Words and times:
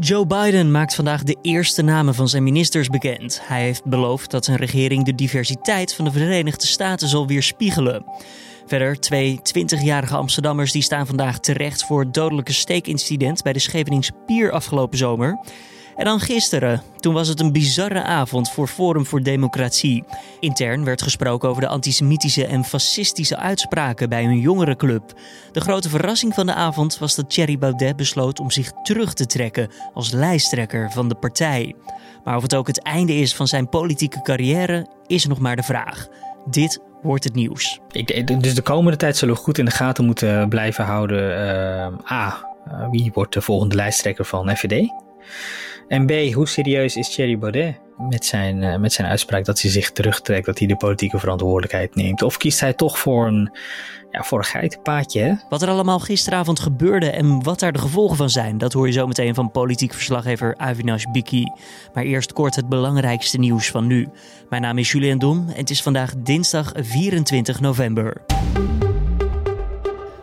Joe 0.00 0.26
Biden 0.26 0.70
maakt 0.70 0.94
vandaag 0.94 1.22
de 1.22 1.36
eerste 1.42 1.82
namen 1.82 2.14
van 2.14 2.28
zijn 2.28 2.42
ministers 2.42 2.88
bekend. 2.88 3.40
Hij 3.42 3.62
heeft 3.62 3.84
beloofd 3.84 4.30
dat 4.30 4.44
zijn 4.44 4.56
regering 4.56 5.04
de 5.04 5.14
diversiteit 5.14 5.94
van 5.94 6.04
de 6.04 6.10
Verenigde 6.10 6.66
Staten 6.66 7.08
zal 7.08 7.26
weerspiegelen. 7.26 8.04
Verder 8.66 9.00
twee 9.00 9.40
20-jarige 9.58 10.16
Amsterdammers 10.16 10.72
die 10.72 10.82
staan 10.82 11.06
vandaag 11.06 11.38
terecht 11.38 11.84
voor 11.84 12.00
het 12.00 12.14
dodelijke 12.14 12.52
steekincident 12.52 13.42
bij 13.42 13.52
de 13.52 13.58
Scheveningse 13.58 14.12
Pier 14.26 14.50
afgelopen 14.50 14.98
zomer. 14.98 15.38
En 15.96 16.04
dan 16.04 16.20
gisteren. 16.20 16.82
Toen 16.96 17.14
was 17.14 17.28
het 17.28 17.40
een 17.40 17.52
bizarre 17.52 18.02
avond 18.02 18.50
voor 18.50 18.66
Forum 18.66 19.06
voor 19.06 19.22
Democratie. 19.22 20.04
Intern 20.40 20.84
werd 20.84 21.02
gesproken 21.02 21.48
over 21.48 21.62
de 21.62 21.68
antisemitische 21.68 22.46
en 22.46 22.64
fascistische 22.64 23.36
uitspraken 23.36 24.08
bij 24.08 24.24
hun 24.24 24.40
jongerenclub. 24.40 25.12
De 25.52 25.60
grote 25.60 25.88
verrassing 25.88 26.34
van 26.34 26.46
de 26.46 26.54
avond 26.54 26.98
was 26.98 27.14
dat 27.14 27.30
Thierry 27.30 27.58
Baudet 27.58 27.96
besloot 27.96 28.40
om 28.40 28.50
zich 28.50 28.72
terug 28.82 29.14
te 29.14 29.26
trekken 29.26 29.70
als 29.94 30.10
lijsttrekker 30.10 30.90
van 30.90 31.08
de 31.08 31.14
partij. 31.14 31.74
Maar 32.24 32.36
of 32.36 32.42
het 32.42 32.54
ook 32.54 32.66
het 32.66 32.82
einde 32.82 33.14
is 33.14 33.34
van 33.34 33.48
zijn 33.48 33.68
politieke 33.68 34.22
carrière, 34.22 34.86
is 35.06 35.26
nog 35.26 35.38
maar 35.38 35.56
de 35.56 35.62
vraag. 35.62 36.06
Dit 36.50 36.80
wordt 37.02 37.24
het 37.24 37.34
nieuws. 37.34 37.80
Ik, 37.90 38.40
dus 38.42 38.54
de 38.54 38.62
komende 38.62 38.98
tijd 38.98 39.16
zullen 39.16 39.34
we 39.34 39.40
goed 39.40 39.58
in 39.58 39.64
de 39.64 39.70
gaten 39.70 40.04
moeten 40.04 40.48
blijven 40.48 40.84
houden. 40.84 41.30
Uh, 41.30 42.12
A. 42.12 42.54
Uh, 42.68 42.88
wie 42.90 43.10
wordt 43.14 43.32
de 43.32 43.40
volgende 43.40 43.74
lijsttrekker 43.74 44.24
van 44.24 44.56
FVD? 44.56 44.90
En 45.88 46.06
B, 46.06 46.32
hoe 46.32 46.48
serieus 46.48 46.96
is 46.96 47.14
Thierry 47.14 47.38
Baudet 47.38 47.80
met 47.98 48.24
zijn, 48.24 48.62
uh, 48.62 48.76
met 48.76 48.92
zijn 48.92 49.08
uitspraak 49.08 49.44
dat 49.44 49.60
hij 49.60 49.70
zich 49.70 49.90
terugtrekt, 49.92 50.46
dat 50.46 50.58
hij 50.58 50.68
de 50.68 50.76
politieke 50.76 51.18
verantwoordelijkheid 51.18 51.94
neemt? 51.94 52.22
Of 52.22 52.36
kiest 52.36 52.60
hij 52.60 52.72
toch 52.72 52.98
voor 52.98 53.26
een, 53.26 53.56
ja, 54.10 54.22
voor 54.22 54.38
een 54.38 54.44
geitenpaadje? 54.44 55.44
Wat 55.48 55.62
er 55.62 55.68
allemaal 55.68 55.98
gisteravond 55.98 56.60
gebeurde 56.60 57.10
en 57.10 57.42
wat 57.42 57.60
daar 57.60 57.72
de 57.72 57.78
gevolgen 57.78 58.16
van 58.16 58.30
zijn, 58.30 58.58
dat 58.58 58.72
hoor 58.72 58.86
je 58.86 58.92
zo 58.92 59.06
meteen 59.06 59.34
van 59.34 59.50
politiek 59.50 59.94
verslaggever 59.94 60.56
Avinash 60.56 61.04
Biki. 61.12 61.52
Maar 61.94 62.04
eerst 62.04 62.32
kort 62.32 62.56
het 62.56 62.68
belangrijkste 62.68 63.38
nieuws 63.38 63.70
van 63.70 63.86
nu. 63.86 64.08
Mijn 64.48 64.62
naam 64.62 64.78
is 64.78 64.92
Julian 64.92 65.18
Dom 65.18 65.48
en 65.48 65.56
het 65.56 65.70
is 65.70 65.82
vandaag 65.82 66.14
dinsdag 66.16 66.72
24 66.74 67.60
november. 67.60 68.22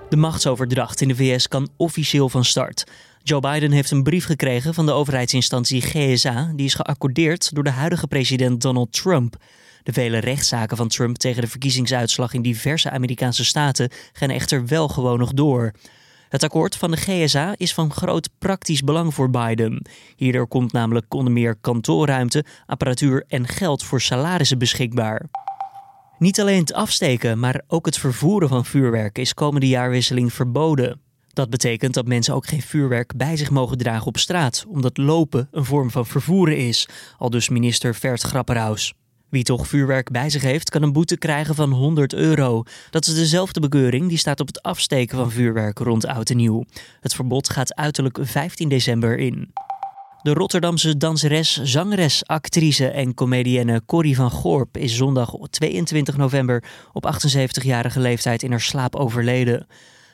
De 0.10 0.20
machtsoverdracht 0.20 1.02
in 1.02 1.08
de 1.08 1.16
VS 1.16 1.48
kan 1.48 1.70
officieel 1.78 2.30
van 2.30 2.46
start. 2.46 2.84
Joe 3.26 3.40
Biden 3.40 3.72
heeft 3.72 3.92
een 3.92 4.04
brief 4.04 4.26
gekregen 4.26 4.74
van 4.74 4.86
de 4.86 4.92
overheidsinstantie 4.92 5.82
GSA. 5.82 6.52
Die 6.56 6.66
is 6.66 6.74
geaccordeerd 6.74 7.56
door 7.56 7.64
de 7.64 7.70
huidige 7.70 8.08
president 8.08 8.62
Donald 8.62 8.92
Trump. 8.92 9.36
De 9.84 9.94
vele 9.94 10.18
rechtszaken 10.18 10.78
van 10.78 10.88
Trump 10.88 11.18
tegen 11.18 11.42
de 11.42 11.48
verkiezingsuitslag 11.48 12.34
in 12.34 12.42
diverse 12.42 12.90
Amerikaanse 12.90 13.46
staten 13.46 13.90
gaan 14.14 14.30
echter 14.30 14.68
wel 14.68 14.88
gewoon 14.88 15.20
nog 15.20 15.34
door. 15.34 15.72
Het 16.30 16.44
akkoord 16.44 16.76
van 16.76 16.92
de 16.92 16.98
GSA 16.98 17.54
is 17.58 17.74
van 17.74 17.92
groot 17.94 18.30
praktisch 18.40 18.82
belang 18.82 19.14
voor 19.14 19.30
Biden. 19.30 19.86
Hierdoor 20.16 20.48
komt 20.48 20.72
namelijk 20.72 21.14
onder 21.14 21.34
meer 21.34 21.56
kantoorruimte, 21.62 22.46
apparatuur 22.66 23.26
en 23.28 23.48
geld 23.48 23.84
voor 23.84 24.02
salarissen 24.02 24.58
beschikbaar. 24.58 25.30
Niet 26.18 26.42
alleen 26.42 26.60
het 26.60 26.74
afsteken, 26.74 27.40
maar 27.40 27.62
ook 27.68 27.86
het 27.86 27.98
vervoeren 27.98 28.50
van 28.50 28.66
vuurwerk 28.66 29.18
is 29.18 29.34
komende 29.34 29.68
jaarwisseling 29.68 30.34
verboden. 30.34 31.03
Dat 31.34 31.50
betekent 31.50 31.94
dat 31.94 32.08
mensen 32.08 32.34
ook 32.34 32.48
geen 32.48 32.62
vuurwerk 32.62 33.16
bij 33.16 33.38
zich 33.38 33.50
mogen 33.50 33.78
dragen 33.78 34.08
op 34.08 34.18
straat, 34.18 34.66
omdat 34.68 34.98
lopen 34.98 35.48
een 35.52 35.66
vorm 35.66 35.92
van 35.92 36.06
vervoeren 36.06 36.58
is, 36.58 36.88
al 37.18 37.30
dus 37.30 37.50
minister 37.50 37.96
Vert 37.96 38.22
Grapperhaus. 38.22 38.94
Wie 39.30 39.44
toch 39.44 39.68
vuurwerk 39.68 40.12
bij 40.12 40.30
zich 40.30 40.42
heeft, 40.42 40.70
kan 40.70 40.82
een 40.82 40.94
boete 40.94 41.18
krijgen 41.18 41.56
van 41.56 41.72
100 41.72 42.14
euro. 42.14 42.64
Dat 42.90 43.08
is 43.08 43.16
dezelfde 43.16 43.60
bekeuring 43.60 44.10
die 44.10 44.18
staat 44.18 44.40
op 44.40 44.48
het 44.48 44.62
afsteken 44.62 45.18
van 45.18 45.32
vuurwerk 45.32 45.80
rond 45.80 46.06
oud 46.06 46.30
en 46.30 46.38
nieuw. 46.38 46.64
Het 47.00 47.14
verbod 47.16 47.50
gaat 47.50 47.76
uiterlijk 47.76 48.18
15 48.22 48.70
december 48.70 49.18
in. 49.18 49.54
De 50.22 50.34
Rotterdamse 50.34 50.98
danseres, 50.98 51.62
zangeres, 51.64 52.26
actrice 52.26 52.88
en 52.88 53.14
comedienne 53.14 53.82
Corrie 53.86 54.16
van 54.16 54.32
Gorp 54.32 54.78
is 54.78 54.96
zondag 54.96 55.36
22 55.50 56.18
november 56.18 56.64
op 56.92 57.14
78-jarige 57.16 58.00
leeftijd 58.00 58.44
in 58.44 58.52
haar 58.52 58.62
slaap 58.62 58.96
overleden. 58.96 59.68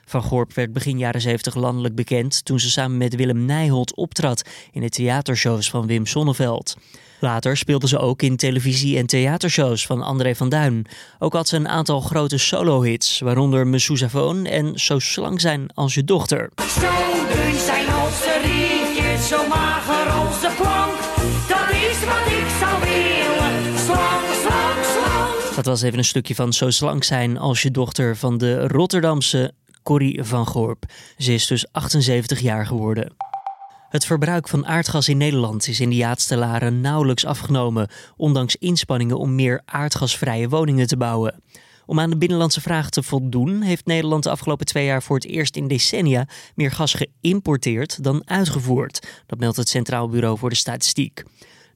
Van 0.09 0.23
Gorp 0.23 0.53
werd 0.53 0.73
begin 0.73 0.97
jaren 0.97 1.21
70 1.21 1.55
landelijk 1.55 1.95
bekend 1.95 2.45
toen 2.45 2.59
ze 2.59 2.69
samen 2.69 2.97
met 2.97 3.15
Willem 3.15 3.45
Nijholt 3.45 3.95
optrad 3.95 4.41
in 4.71 4.81
de 4.81 4.89
theatershows 4.89 5.69
van 5.69 5.87
Wim 5.87 6.05
Sonneveld. 6.05 6.77
Later 7.19 7.57
speelde 7.57 7.87
ze 7.87 7.99
ook 7.99 8.21
in 8.21 8.37
televisie- 8.37 8.97
en 8.97 9.05
theatershows 9.05 9.85
van 9.85 10.01
André 10.01 10.35
van 10.35 10.49
Duin. 10.49 10.85
Ook 11.19 11.33
had 11.33 11.47
ze 11.47 11.55
een 11.55 11.67
aantal 11.67 12.01
grote 12.01 12.37
solo-hits, 12.37 13.19
waaronder 13.19 13.67
Me 13.67 13.79
Sousaphone 13.79 14.49
en 14.49 14.79
Zo 14.79 14.99
slang 14.99 15.41
zijn 15.41 15.69
als 15.73 15.93
je 15.93 16.03
dochter. 16.03 16.49
Zo 16.55 16.81
dun 17.33 17.59
zijn 17.59 17.89
als 17.89 18.19
de 18.19 18.41
rietjes, 18.43 19.27
zo 19.27 19.47
mager 19.47 20.11
als 20.11 20.41
de 20.41 20.51
plank. 20.57 20.99
Dat 21.47 21.69
is 21.89 21.99
wat 22.05 22.27
ik 22.27 22.47
zou 22.59 22.79
willen. 22.79 23.09
Dat 25.55 25.67
was 25.67 25.81
even 25.81 25.97
een 25.97 26.05
stukje 26.05 26.35
van 26.35 26.53
Zo 26.53 26.69
slank 26.69 27.03
zijn 27.03 27.37
als 27.37 27.61
je 27.61 27.71
dochter 27.71 28.17
van 28.17 28.37
de 28.37 28.67
Rotterdamse 28.67 29.53
Corrie 29.83 30.23
van 30.23 30.45
Gorp. 30.45 30.85
Ze 31.17 31.33
is 31.33 31.47
dus 31.47 31.71
78 31.71 32.39
jaar 32.39 32.65
geworden. 32.65 33.13
Het 33.89 34.05
verbruik 34.05 34.47
van 34.47 34.65
aardgas 34.65 35.09
in 35.09 35.17
Nederland 35.17 35.67
is 35.67 35.79
in 35.79 35.89
de 35.89 35.95
laatste 35.95 36.35
nauwelijks 36.69 37.25
afgenomen, 37.25 37.89
ondanks 38.17 38.55
inspanningen 38.55 39.17
om 39.17 39.35
meer 39.35 39.61
aardgasvrije 39.65 40.49
woningen 40.49 40.87
te 40.87 40.97
bouwen. 40.97 41.41
Om 41.85 41.99
aan 41.99 42.09
de 42.09 42.17
binnenlandse 42.17 42.61
vraag 42.61 42.89
te 42.89 43.03
voldoen, 43.03 43.61
heeft 43.61 43.85
Nederland 43.85 44.23
de 44.23 44.29
afgelopen 44.29 44.65
twee 44.65 44.85
jaar 44.85 45.03
voor 45.03 45.15
het 45.15 45.25
eerst 45.25 45.55
in 45.55 45.67
decennia 45.67 46.27
meer 46.55 46.71
gas 46.71 46.93
geïmporteerd 46.93 48.03
dan 48.03 48.21
uitgevoerd. 48.25 49.23
Dat 49.25 49.39
meldt 49.39 49.57
het 49.57 49.69
Centraal 49.69 50.09
Bureau 50.09 50.37
voor 50.37 50.49
de 50.49 50.55
Statistiek. 50.55 51.23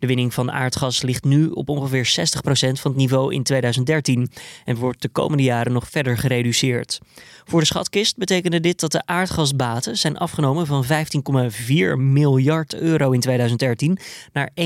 De 0.04 0.10
winning 0.10 0.34
van 0.34 0.52
aardgas 0.52 1.02
ligt 1.02 1.24
nu 1.24 1.48
op 1.48 1.70
ongeveer 1.70 2.08
60% 2.08 2.12
van 2.52 2.92
het 2.92 2.96
niveau 2.96 3.34
in 3.34 3.44
2013 3.44 4.32
en 4.66 4.76
wordt 4.76 5.02
de 5.02 5.10
komende 5.10 5.44
jaren 5.44 5.74
nog 5.74 5.90
verder 5.90 6.18
gereduceerd. 6.18 7.00
Voor 7.44 7.60
de 7.60 7.66
schatkist 7.66 8.18
betekende 8.18 8.60
dit 8.60 8.80
dat 8.80 8.92
de 8.92 9.06
aardgasbaten 9.06 9.98
zijn 9.98 10.18
afgenomen 10.18 10.66
van 10.66 10.86
15,4 10.86 10.90
miljard 11.98 12.76
euro 12.76 13.12
in 13.12 13.20
2013 13.20 13.98
naar 14.34 14.50
1,1 14.62 14.66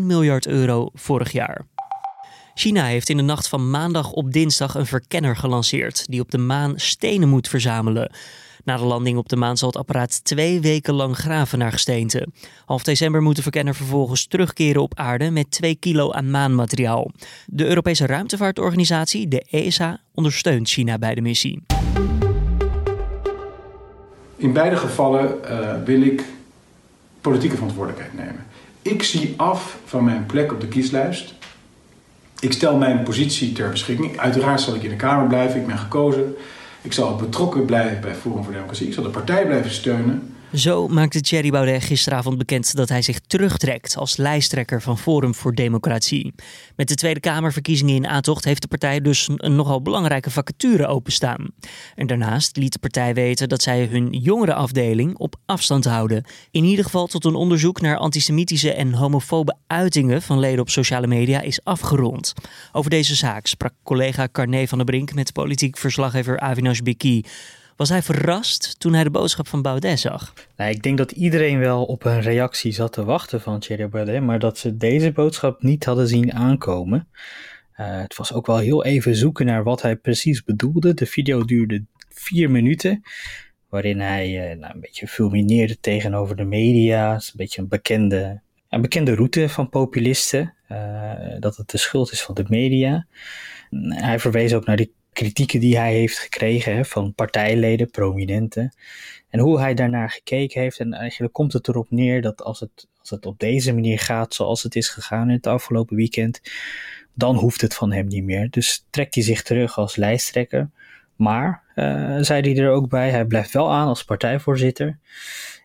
miljard 0.00 0.46
euro 0.46 0.88
vorig 0.94 1.32
jaar. 1.32 1.66
China 2.54 2.84
heeft 2.84 3.08
in 3.08 3.16
de 3.16 3.22
nacht 3.22 3.48
van 3.48 3.70
maandag 3.70 4.12
op 4.12 4.32
dinsdag 4.32 4.74
een 4.74 4.86
verkenner 4.86 5.36
gelanceerd 5.36 6.04
die 6.06 6.20
op 6.20 6.30
de 6.30 6.38
maan 6.38 6.72
stenen 6.76 7.28
moet 7.28 7.48
verzamelen. 7.48 8.12
Na 8.64 8.76
de 8.76 8.84
landing 8.84 9.18
op 9.18 9.28
de 9.28 9.36
maan 9.36 9.56
zal 9.56 9.68
het 9.68 9.76
apparaat 9.76 10.24
twee 10.24 10.60
weken 10.60 10.94
lang 10.94 11.16
graven 11.16 11.58
naar 11.58 11.72
gesteente. 11.72 12.26
Half 12.64 12.82
december 12.82 13.22
moet 13.22 13.36
de 13.36 13.42
verkenner 13.42 13.74
vervolgens 13.74 14.26
terugkeren 14.26 14.82
op 14.82 14.98
aarde 14.98 15.30
met 15.30 15.50
2 15.50 15.74
kilo 15.74 16.12
aan 16.12 16.30
maanmateriaal. 16.30 17.10
De 17.46 17.66
Europese 17.66 18.06
ruimtevaartorganisatie, 18.06 19.28
de 19.28 19.44
ESA, 19.50 20.00
ondersteunt 20.14 20.68
China 20.68 20.98
bij 20.98 21.14
de 21.14 21.20
missie. 21.20 21.62
In 24.36 24.52
beide 24.52 24.76
gevallen 24.76 25.38
uh, 25.50 25.74
wil 25.84 26.02
ik 26.02 26.24
politieke 27.20 27.54
verantwoordelijkheid 27.54 28.14
nemen. 28.14 28.46
Ik 28.82 29.02
zie 29.02 29.34
af 29.36 29.78
van 29.84 30.04
mijn 30.04 30.26
plek 30.26 30.52
op 30.52 30.60
de 30.60 30.68
kieslijst. 30.68 31.34
Ik 32.40 32.52
stel 32.52 32.76
mijn 32.76 33.02
positie 33.02 33.52
ter 33.52 33.70
beschikking. 33.70 34.18
Uiteraard 34.18 34.60
zal 34.60 34.74
ik 34.74 34.82
in 34.82 34.90
de 34.90 34.96
Kamer 34.96 35.26
blijven, 35.26 35.60
ik 35.60 35.66
ben 35.66 35.78
gekozen. 35.78 36.34
Ik 36.84 36.92
zal 36.92 37.16
betrokken 37.16 37.64
blijven 37.64 38.00
bij 38.00 38.14
Forum 38.14 38.44
voor 38.44 38.52
Democratie. 38.52 38.86
Ik 38.86 38.94
zal 38.94 39.02
de 39.02 39.08
partij 39.08 39.46
blijven 39.46 39.70
steunen. 39.70 40.33
Zo 40.54 40.88
maakte 40.88 41.20
Thierry 41.20 41.50
Baudet 41.50 41.82
gisteravond 41.82 42.38
bekend 42.38 42.76
dat 42.76 42.88
hij 42.88 43.02
zich 43.02 43.18
terugtrekt 43.20 43.96
als 43.96 44.16
lijsttrekker 44.16 44.82
van 44.82 44.98
Forum 44.98 45.34
voor 45.34 45.54
Democratie. 45.54 46.34
Met 46.76 46.88
de 46.88 46.94
Tweede 46.94 47.20
Kamerverkiezingen 47.20 47.94
in 47.94 48.06
aantocht 48.06 48.44
heeft 48.44 48.62
de 48.62 48.68
partij 48.68 49.00
dus 49.00 49.28
een 49.36 49.56
nogal 49.56 49.82
belangrijke 49.82 50.30
vacature 50.30 50.86
openstaan. 50.86 51.50
En 51.94 52.06
daarnaast 52.06 52.56
liet 52.56 52.72
de 52.72 52.78
partij 52.78 53.14
weten 53.14 53.48
dat 53.48 53.62
zij 53.62 53.86
hun 53.86 54.10
jongere 54.10 54.54
afdeling 54.54 55.16
op 55.18 55.36
afstand 55.46 55.84
houden. 55.84 56.24
In 56.50 56.64
ieder 56.64 56.84
geval 56.84 57.06
tot 57.06 57.24
een 57.24 57.34
onderzoek 57.34 57.80
naar 57.80 57.96
antisemitische 57.96 58.72
en 58.72 58.92
homofobe 58.92 59.56
uitingen 59.66 60.22
van 60.22 60.38
leden 60.38 60.60
op 60.60 60.70
sociale 60.70 61.06
media 61.06 61.40
is 61.40 61.64
afgerond. 61.64 62.32
Over 62.72 62.90
deze 62.90 63.14
zaak 63.14 63.46
sprak 63.46 63.72
collega 63.82 64.28
Carné 64.32 64.66
van 64.66 64.78
der 64.78 64.86
Brink 64.86 65.14
met 65.14 65.32
politiek 65.32 65.78
verslaggever 65.78 66.38
Avinash 66.38 66.80
Biki. 66.80 67.24
Was 67.76 67.88
hij 67.88 68.02
verrast 68.02 68.80
toen 68.80 68.94
hij 68.94 69.04
de 69.04 69.10
boodschap 69.10 69.48
van 69.48 69.62
Baudet 69.62 70.00
zag? 70.00 70.32
Nou, 70.56 70.70
ik 70.70 70.82
denk 70.82 70.98
dat 70.98 71.10
iedereen 71.10 71.58
wel 71.58 71.84
op 71.84 72.04
een 72.04 72.20
reactie 72.20 72.72
zat 72.72 72.92
te 72.92 73.04
wachten 73.04 73.40
van 73.40 73.60
Thierry 73.60 73.88
Baudet, 73.88 74.22
maar 74.22 74.38
dat 74.38 74.58
ze 74.58 74.76
deze 74.76 75.12
boodschap 75.12 75.62
niet 75.62 75.84
hadden 75.84 76.08
zien 76.08 76.32
aankomen. 76.32 77.08
Uh, 77.76 78.00
het 78.00 78.16
was 78.16 78.32
ook 78.32 78.46
wel 78.46 78.58
heel 78.58 78.84
even 78.84 79.16
zoeken 79.16 79.46
naar 79.46 79.62
wat 79.62 79.82
hij 79.82 79.96
precies 79.96 80.44
bedoelde. 80.44 80.94
De 80.94 81.06
video 81.06 81.44
duurde 81.44 81.84
vier 82.08 82.50
minuten, 82.50 83.02
waarin 83.68 84.00
hij 84.00 84.50
uh, 84.50 84.58
nou, 84.58 84.74
een 84.74 84.80
beetje 84.80 85.08
fulmineerde 85.08 85.80
tegenover 85.80 86.36
de 86.36 86.44
media. 86.44 87.14
Is 87.14 87.26
een 87.26 87.32
beetje 87.36 87.62
een 87.62 87.68
bekende, 87.68 88.40
een 88.68 88.80
bekende 88.80 89.14
route 89.14 89.48
van 89.48 89.68
populisten, 89.68 90.54
uh, 90.68 91.12
dat 91.40 91.56
het 91.56 91.70
de 91.70 91.78
schuld 91.78 92.12
is 92.12 92.22
van 92.22 92.34
de 92.34 92.44
media. 92.48 93.06
Hij 93.88 94.18
verwees 94.18 94.54
ook 94.54 94.66
naar 94.66 94.76
die 94.76 94.94
kritieken 95.14 95.60
die 95.60 95.78
hij 95.78 95.92
heeft 95.92 96.18
gekregen 96.18 96.84
van 96.84 97.14
partijleden, 97.14 97.90
prominenten. 97.90 98.74
En 99.28 99.40
hoe 99.40 99.60
hij 99.60 99.74
daarnaar 99.74 100.10
gekeken 100.10 100.60
heeft. 100.60 100.78
En 100.78 100.92
eigenlijk 100.92 101.32
komt 101.32 101.52
het 101.52 101.68
erop 101.68 101.90
neer 101.90 102.22
dat 102.22 102.42
als 102.42 102.60
het, 102.60 102.88
als 103.00 103.10
het 103.10 103.26
op 103.26 103.38
deze 103.38 103.74
manier 103.74 103.98
gaat 103.98 104.34
zoals 104.34 104.62
het 104.62 104.76
is 104.76 104.88
gegaan 104.88 105.28
in 105.28 105.36
het 105.36 105.46
afgelopen 105.46 105.96
weekend, 105.96 106.40
dan 107.14 107.36
hoeft 107.36 107.60
het 107.60 107.74
van 107.74 107.92
hem 107.92 108.06
niet 108.06 108.24
meer. 108.24 108.50
Dus 108.50 108.86
trekt 108.90 109.14
hij 109.14 109.24
zich 109.24 109.42
terug 109.42 109.78
als 109.78 109.96
lijsttrekker. 109.96 110.70
Maar, 111.16 111.62
uh, 111.74 112.18
zei 112.20 112.52
hij 112.52 112.62
er 112.62 112.70
ook 112.70 112.88
bij, 112.88 113.10
hij 113.10 113.24
blijft 113.24 113.52
wel 113.52 113.72
aan 113.72 113.88
als 113.88 114.04
partijvoorzitter. 114.04 114.98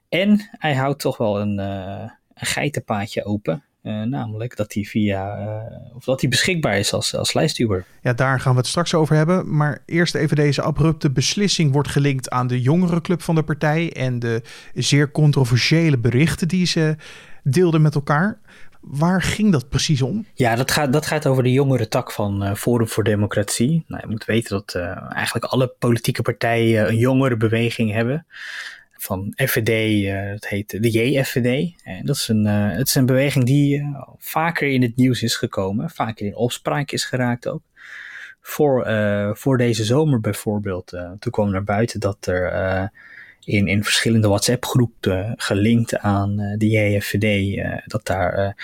En 0.10 0.50
hij 0.52 0.75
houdt 0.75 1.00
toch 1.00 1.18
wel 1.18 1.40
een, 1.40 1.60
uh, 1.60 2.10
een 2.34 2.48
geitenpaadje 2.48 3.25
open. 3.25 3.63
Uh, 3.89 4.01
namelijk 4.01 4.56
dat 4.56 4.74
hij 4.74 4.83
via 4.83 5.39
uh, 5.39 5.95
of 5.95 6.03
dat 6.03 6.21
hij 6.21 6.30
beschikbaar 6.30 6.77
is 6.77 6.94
als, 6.94 7.15
als 7.15 7.33
lijstduwer. 7.33 7.86
Ja, 8.01 8.13
daar 8.13 8.39
gaan 8.39 8.51
we 8.51 8.57
het 8.57 8.68
straks 8.68 8.94
over 8.94 9.15
hebben. 9.15 9.56
Maar 9.56 9.81
eerst 9.86 10.15
even 10.15 10.36
deze 10.36 10.62
abrupte 10.62 11.12
beslissing 11.12 11.71
wordt 11.71 11.89
gelinkt 11.89 12.30
aan 12.30 12.47
de 12.47 12.62
jongerenclub 12.62 13.21
van 13.21 13.36
de 13.36 13.44
partij 13.44 13.94
en 13.94 14.19
de 14.19 14.41
zeer 14.74 15.12
controversiële 15.12 15.97
berichten 15.97 16.47
die 16.47 16.65
ze 16.65 16.95
deelden 17.44 17.81
met 17.81 17.95
elkaar. 17.95 18.39
Waar 18.80 19.21
ging 19.21 19.51
dat 19.51 19.69
precies 19.69 20.01
om? 20.01 20.25
Ja, 20.33 20.56
dat 20.56 20.71
gaat, 20.71 20.94
dat 20.94 21.06
gaat 21.06 21.27
over 21.27 21.44
de 21.44 21.51
jongere 21.51 21.88
tak 21.88 22.12
van 22.12 22.44
uh, 22.44 22.53
Forum 22.53 22.88
voor 22.88 23.03
Democratie. 23.03 23.83
Nou, 23.88 24.01
je 24.01 24.09
moet 24.09 24.25
weten 24.25 24.50
dat 24.57 24.75
eigenlijk 25.13 25.45
alle 25.45 25.68
politieke 25.80 26.21
partijen 26.21 26.88
een 26.88 26.97
jongere 26.97 27.38
beweging 27.38 27.92
hebben. 27.92 28.25
Van 29.01 29.34
FVD, 29.36 30.04
uh, 30.06 30.31
dat 30.31 30.48
heet 30.48 30.69
de 30.84 30.90
JFVD. 30.90 31.74
Dat 32.04 32.16
is 32.16 32.28
een, 32.28 32.46
het 32.46 32.88
is 32.88 32.96
een 32.96 33.06
beweging 33.06 33.46
die 33.46 33.96
vaker 34.18 34.68
in 34.68 34.81
het 34.81 34.96
nieuws 34.96 35.24
is 35.24 35.36
gekomen. 35.36 35.90
Vaker 35.90 36.25
in 36.25 36.36
opspraak 36.36 36.92
is 36.92 37.06
geraakt 37.06 37.48
ook. 37.48 37.62
Voor, 38.42 38.88
voor 39.38 39.57
deze 39.57 39.84
zomer 39.84 40.19
bijvoorbeeld. 40.19 40.90
toen 41.19 41.31
kwam 41.31 41.51
naar 41.51 41.63
buiten 41.63 42.00
dat 42.00 42.25
er 42.25 42.92
in, 43.44 43.68
in 43.68 43.84
verschillende 43.84 44.28
WhatsApp-groepen 44.28 45.34
gelinkt 45.38 45.98
aan 45.98 46.36
de 46.57 46.68
JFVD. 46.69 47.57
Dat 47.86 48.06
daar 48.06 48.56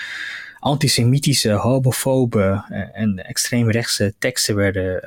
antisemitische, 0.58 1.50
homofobe 1.50 2.64
en 2.92 3.16
extreemrechtse 3.26 4.14
teksten 4.18 4.54
werden, 4.54 5.00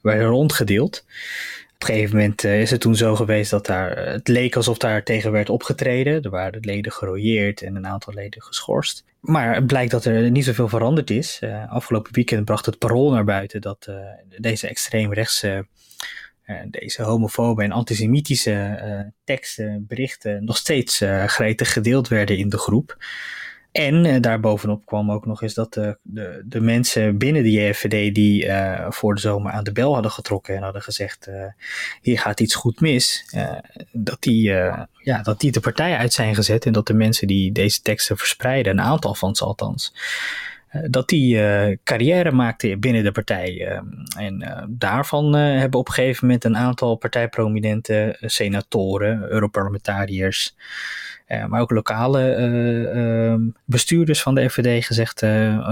werden 0.00 0.26
rondgedeeld. 0.26 1.04
Op 1.82 1.88
een 1.88 1.94
gegeven 1.94 2.16
moment 2.16 2.44
is 2.44 2.70
het 2.70 2.80
toen 2.80 2.96
zo 2.96 3.16
geweest 3.16 3.50
dat 3.50 3.66
daar, 3.66 3.96
het 4.06 4.28
leek 4.28 4.56
alsof 4.56 4.78
daar 4.78 5.02
tegen 5.02 5.32
werd 5.32 5.50
opgetreden. 5.50 6.22
Er 6.22 6.30
waren 6.30 6.60
leden 6.60 6.92
gerooieerd 6.92 7.62
en 7.62 7.76
een 7.76 7.86
aantal 7.86 8.12
leden 8.12 8.42
geschorst. 8.42 9.04
Maar 9.20 9.54
het 9.54 9.66
blijkt 9.66 9.90
dat 9.90 10.04
er 10.04 10.30
niet 10.30 10.44
zoveel 10.44 10.68
veranderd 10.68 11.10
is. 11.10 11.40
afgelopen 11.68 12.14
weekend 12.14 12.44
bracht 12.44 12.66
het 12.66 12.78
parool 12.78 13.10
naar 13.10 13.24
buiten 13.24 13.60
dat 13.60 13.90
deze 14.38 14.68
extreemrechtse 14.68 15.66
uh, 16.46 16.56
deze 16.70 17.02
homofobe 17.02 17.62
en 17.62 17.72
antisemitische 17.72 18.80
uh, 18.84 19.00
teksten, 19.24 19.84
berichten 19.88 20.44
nog 20.44 20.56
steeds 20.56 21.00
uh, 21.00 21.24
gretig 21.24 21.72
gedeeld 21.72 22.08
werden 22.08 22.38
in 22.38 22.48
de 22.48 22.58
groep. 22.58 22.96
En 23.72 24.20
daarbovenop 24.20 24.86
kwam 24.86 25.10
ook 25.10 25.26
nog 25.26 25.42
eens 25.42 25.54
dat 25.54 25.72
de, 25.72 25.98
de, 26.02 26.42
de 26.44 26.60
mensen 26.60 27.18
binnen 27.18 27.42
de 27.42 27.50
JFVD 27.50 28.14
die 28.14 28.50
voor 28.88 29.14
de 29.14 29.20
zomer 29.20 29.52
aan 29.52 29.64
de 29.64 29.72
bel 29.72 29.92
hadden 29.92 30.10
getrokken 30.10 30.56
en 30.56 30.62
hadden 30.62 30.82
gezegd: 30.82 31.28
hier 32.02 32.18
gaat 32.18 32.40
iets 32.40 32.54
goed 32.54 32.80
mis, 32.80 33.24
dat, 33.92 34.22
die, 34.22 34.42
ja, 35.02 35.22
dat 35.22 35.40
die 35.40 35.52
de 35.52 35.60
partij 35.60 35.96
uit 35.96 36.12
zijn 36.12 36.34
gezet 36.34 36.66
en 36.66 36.72
dat 36.72 36.86
de 36.86 36.94
mensen 36.94 37.26
die 37.26 37.52
deze 37.52 37.82
teksten 37.82 38.16
verspreiden, 38.16 38.72
een 38.72 38.84
aantal 38.84 39.14
van 39.14 39.34
ze 39.36 39.44
althans, 39.44 39.92
eh, 39.94 40.51
dat 40.90 41.08
die 41.08 41.36
uh, 41.36 41.76
carrière 41.84 42.32
maakte 42.32 42.76
binnen 42.78 43.04
de 43.04 43.12
partij. 43.12 43.52
Uh, 43.52 43.80
en 44.24 44.42
uh, 44.42 44.62
daarvan 44.68 45.34
hebben 45.34 45.80
op 45.80 45.88
een 45.88 45.94
gegeven 45.94 46.26
moment 46.26 46.44
een 46.44 46.56
aantal 46.56 46.96
partijprominente 46.96 48.16
senatoren, 48.20 49.30
Europarlementariërs, 49.30 50.56
maar 51.48 51.60
ook 51.60 51.70
lokale 51.70 52.30
ehm, 52.32 53.40
bestuurders 53.64 54.22
van 54.22 54.34
de 54.34 54.50
FVD 54.50 54.84
gezegd: 54.84 55.18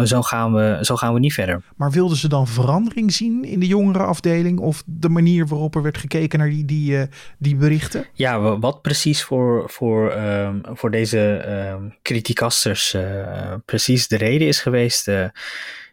zo, 0.04 0.22
gaan 0.22 0.52
we, 0.52 0.78
zo 0.80 0.96
gaan 0.96 1.14
we 1.14 1.20
niet 1.20 1.32
verder. 1.32 1.62
Maar 1.76 1.90
wilden 1.90 2.16
ze 2.16 2.28
dan 2.28 2.46
verandering 2.46 3.12
zien 3.12 3.44
in 3.44 3.60
de 3.60 3.66
jongerenafdeling 3.66 4.58
of 4.58 4.82
de 4.86 5.08
manier 5.08 5.46
waarop 5.46 5.74
er 5.74 5.82
werd 5.82 5.98
gekeken 5.98 6.38
naar 6.38 6.48
die, 6.48 6.64
die, 6.64 6.98
die 7.38 7.56
berichten? 7.56 8.04
Ja, 8.12 8.58
wat 8.58 8.82
precies 8.82 9.22
voor, 9.22 9.70
voor, 9.70 10.12
um, 10.12 10.60
voor 10.64 10.90
deze 10.90 11.44
criticasters 12.02 12.96
precies 13.64 14.08
de 14.08 14.16
reden 14.16 14.48
is 14.48 14.60
geweest 14.60 14.89
uh, 15.08 15.28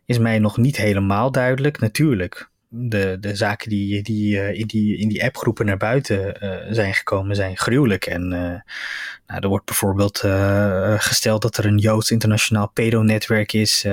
is 0.05 0.17
mij 0.17 0.39
nog 0.39 0.57
niet 0.57 0.77
helemaal 0.77 1.31
duidelijk. 1.31 1.79
Natuurlijk, 1.79 2.49
de, 2.69 3.17
de 3.19 3.35
zaken 3.35 3.69
die, 3.69 4.01
die, 4.01 4.35
uh, 4.35 4.53
in 4.53 4.67
die 4.67 4.97
in 4.97 5.09
die 5.09 5.23
appgroepen 5.23 5.65
naar 5.65 5.77
buiten 5.77 6.43
uh, 6.43 6.73
zijn 6.73 6.93
gekomen 6.93 7.35
zijn 7.35 7.57
gruwelijk. 7.57 8.05
En 8.05 8.27
nou, 9.27 9.41
er 9.41 9.47
wordt 9.47 9.65
bijvoorbeeld 9.65 10.17
gesteld 10.97 11.41
dat 11.41 11.57
er 11.57 11.65
een 11.65 11.77
Joods 11.77 12.11
internationaal 12.11 12.69
pedonetwerk 12.69 13.53
is. 13.53 13.83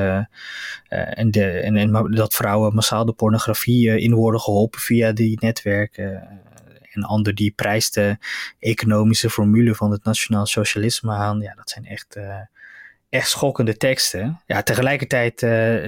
en, 0.88 1.30
de, 1.30 1.44
en 1.44 1.92
dat 2.10 2.34
vrouwen 2.34 2.74
massaal 2.74 3.04
de 3.04 3.12
pornografie 3.12 4.00
in 4.00 4.14
worden 4.14 4.40
geholpen 4.40 4.80
via 4.80 5.12
die 5.12 5.38
netwerken. 5.40 6.42
en 6.92 7.02
ander 7.02 7.34
die 7.34 7.50
prijst 7.50 7.94
de 7.94 8.16
economische 8.58 9.30
formule 9.30 9.74
van 9.74 9.90
het 9.90 10.04
nationaal 10.04 10.46
socialisme 10.46 11.12
aan. 11.12 11.40
Ja, 11.40 11.54
dat 11.54 11.70
zijn 11.70 11.86
echt 11.86 12.16
echt 13.14 13.28
schokkende 13.28 13.76
teksten. 13.76 14.40
Ja, 14.46 14.62
tegelijkertijd 14.62 15.42
uh, 15.42 15.84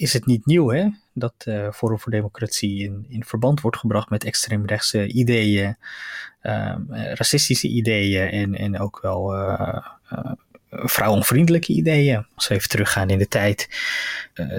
is 0.00 0.12
het 0.12 0.26
niet 0.26 0.46
nieuw 0.46 0.68
hè, 0.68 0.88
dat 1.12 1.34
uh, 1.48 1.70
Forum 1.72 1.98
voor 1.98 2.12
Democratie 2.12 2.84
in, 2.84 3.06
in 3.08 3.24
verband 3.24 3.60
wordt 3.60 3.76
gebracht 3.76 4.10
met 4.10 4.24
extreemrechtse 4.24 5.06
ideeën, 5.06 5.76
uh, 6.42 6.74
racistische 6.90 7.68
ideeën 7.68 8.28
en, 8.30 8.54
en 8.54 8.78
ook 8.78 8.98
wel 9.02 9.36
uh, 9.36 9.80
vrouwenvriendelijke 10.70 11.72
ideeën. 11.72 12.26
Als 12.34 12.48
we 12.48 12.54
even 12.54 12.68
teruggaan 12.68 13.10
in 13.10 13.18
de 13.18 13.28
tijd, 13.28 13.68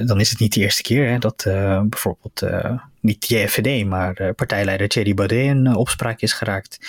dan 0.06 0.20
is 0.20 0.30
het 0.30 0.40
niet 0.40 0.54
de 0.54 0.62
eerste 0.62 0.82
keer 0.82 1.10
hè, 1.10 1.18
dat 1.18 1.42
bijvoorbeeld 1.90 2.44
niet 3.00 3.28
de 3.28 3.36
JFD, 3.36 3.86
maar 3.86 4.34
partijleider 4.34 4.88
Thierry 4.88 5.14
Baudet 5.14 5.46
in 5.46 5.76
opspraak 5.76 6.22
is 6.22 6.34
geraakt. 6.34 6.80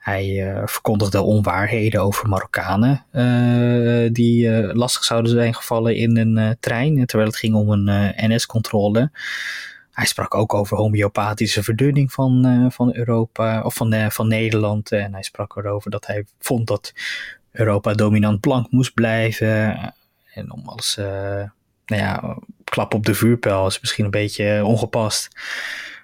Hij 0.00 0.54
uh, 0.54 0.62
verkondigde 0.64 1.20
onwaarheden 1.20 2.02
over 2.02 2.28
Marokkanen 2.28 3.04
uh, 3.12 4.08
die 4.12 4.46
uh, 4.46 4.74
lastig 4.74 5.04
zouden 5.04 5.30
zijn 5.32 5.54
gevallen 5.54 5.96
in 5.96 6.16
een 6.16 6.56
trein, 6.60 7.06
terwijl 7.06 7.28
het 7.28 7.38
ging 7.38 7.54
om 7.54 7.70
een 7.70 8.14
NS-controle. 8.16 9.10
Hij 9.92 10.06
sprak 10.06 10.34
ook 10.34 10.54
over 10.54 10.76
homeopathische 10.76 11.62
verdunning 11.62 12.12
van, 12.12 12.66
van 12.72 12.94
Europa 12.94 13.62
of 13.62 13.74
van, 13.74 14.10
van 14.10 14.28
Nederland. 14.28 14.92
En 14.92 15.12
hij 15.12 15.22
sprak 15.22 15.56
erover 15.56 15.90
dat 15.90 16.06
hij 16.06 16.24
vond 16.38 16.66
dat 16.66 16.92
Europa 17.52 17.92
dominant 17.92 18.40
blank 18.40 18.70
moest 18.70 18.94
blijven. 18.94 19.78
En 20.34 20.52
om 20.52 20.62
als 20.64 20.96
nou 21.86 22.02
ja, 22.02 22.36
klap 22.64 22.94
op 22.94 23.06
de 23.06 23.14
vuurpijl 23.14 23.66
is 23.66 23.80
misschien 23.80 24.04
een 24.04 24.10
beetje 24.10 24.64
ongepast. 24.64 25.28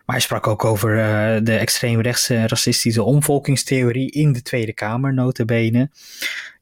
Maar 0.06 0.16
hij 0.16 0.24
sprak 0.24 0.46
ook 0.46 0.64
over 0.64 0.96
uh, 0.96 1.44
de 1.44 1.56
extreemrechtse 1.56 2.46
racistische 2.46 3.02
omvolkingstheorie 3.02 4.10
in 4.10 4.32
de 4.32 4.42
Tweede 4.42 4.72
Kamer, 4.72 5.14
notabene. 5.14 5.90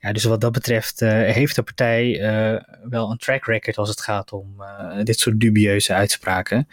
Ja, 0.01 0.13
dus 0.13 0.25
wat 0.25 0.41
dat 0.41 0.53
betreft 0.53 1.03
uh, 1.03 1.11
heeft 1.11 1.55
de 1.55 1.63
partij 1.63 2.21
uh, 2.21 2.61
wel 2.89 3.11
een 3.11 3.19
track 3.19 3.45
record 3.45 3.77
als 3.77 3.89
het 3.89 4.01
gaat 4.01 4.33
om 4.33 4.63
dit 5.03 5.19
soort 5.19 5.41
dubieuze 5.41 5.95
uitspraken. 5.95 6.69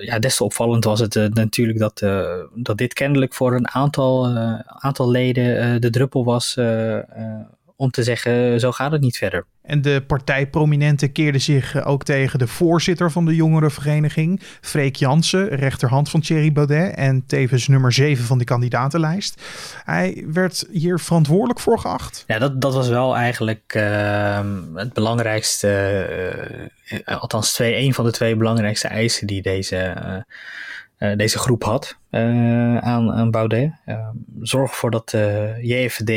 ja, 0.00 0.18
des 0.18 0.36
te 0.36 0.44
opvallend 0.44 0.84
was 0.84 1.00
het 1.00 1.14
natuurlijk 1.34 1.78
dat, 1.78 1.98
dat 2.54 2.78
dit 2.78 2.92
kennelijk 2.92 3.34
voor 3.34 3.54
een 3.54 3.68
aantal, 3.68 4.26
aantal 4.66 5.10
leden 5.10 5.80
de 5.80 5.90
druppel 5.90 6.24
was 6.24 6.56
om 7.76 7.90
te 7.90 8.02
zeggen, 8.02 8.60
zo 8.60 8.72
gaat 8.72 8.92
het 8.92 9.00
niet 9.00 9.16
verder. 9.16 9.46
En 9.62 9.82
de 9.82 10.04
partijprominenten 10.06 11.12
keerden 11.12 11.40
zich 11.40 11.74
eh, 11.74 11.86
ook 11.86 12.04
tegen 12.04 12.38
de 12.38 12.46
voorzitter 12.46 13.10
van 13.10 13.24
de 13.24 13.34
jongerenvereniging, 13.34 14.40
Freek 14.60 14.96
Jansen, 14.96 15.48
rechterhand 15.48 16.10
van 16.10 16.20
Thierry 16.20 16.52
Baudet 16.52 16.94
en 16.94 17.26
tevens 17.26 17.68
nummer 17.68 17.92
7 17.92 18.24
van 18.24 18.38
de 18.38 18.44
kandidatenlijst. 18.44 19.42
Hij 19.84 20.24
werd 20.26 20.66
hier 20.70 20.98
verantwoordelijk 20.98 21.60
voor 21.60 21.78
geacht. 21.78 22.24
Ja, 22.26 22.38
dat, 22.38 22.60
dat 22.60 22.74
was 22.74 22.88
wel 22.88 23.16
eigenlijk 23.16 23.74
uh, 23.76 24.40
het 24.74 24.92
belangrijkste, 24.92 25.68
uh, 26.90 27.20
althans 27.20 27.52
twee, 27.52 27.76
een 27.76 27.94
van 27.94 28.04
de 28.04 28.10
twee 28.10 28.36
belangrijkste 28.36 28.88
eisen 28.88 29.26
die 29.26 29.42
deze... 29.42 29.94
deze 31.16 31.38
groep 31.38 31.64
had 31.64 31.98
uh, 32.10 32.78
aan, 32.78 33.12
aan 33.12 33.30
Baudet. 33.30 33.72
Uh, 33.86 34.08
zorg 34.40 34.70
ervoor 34.70 34.90
dat 34.90 35.08
de 35.08 35.54
JFD 35.60 36.10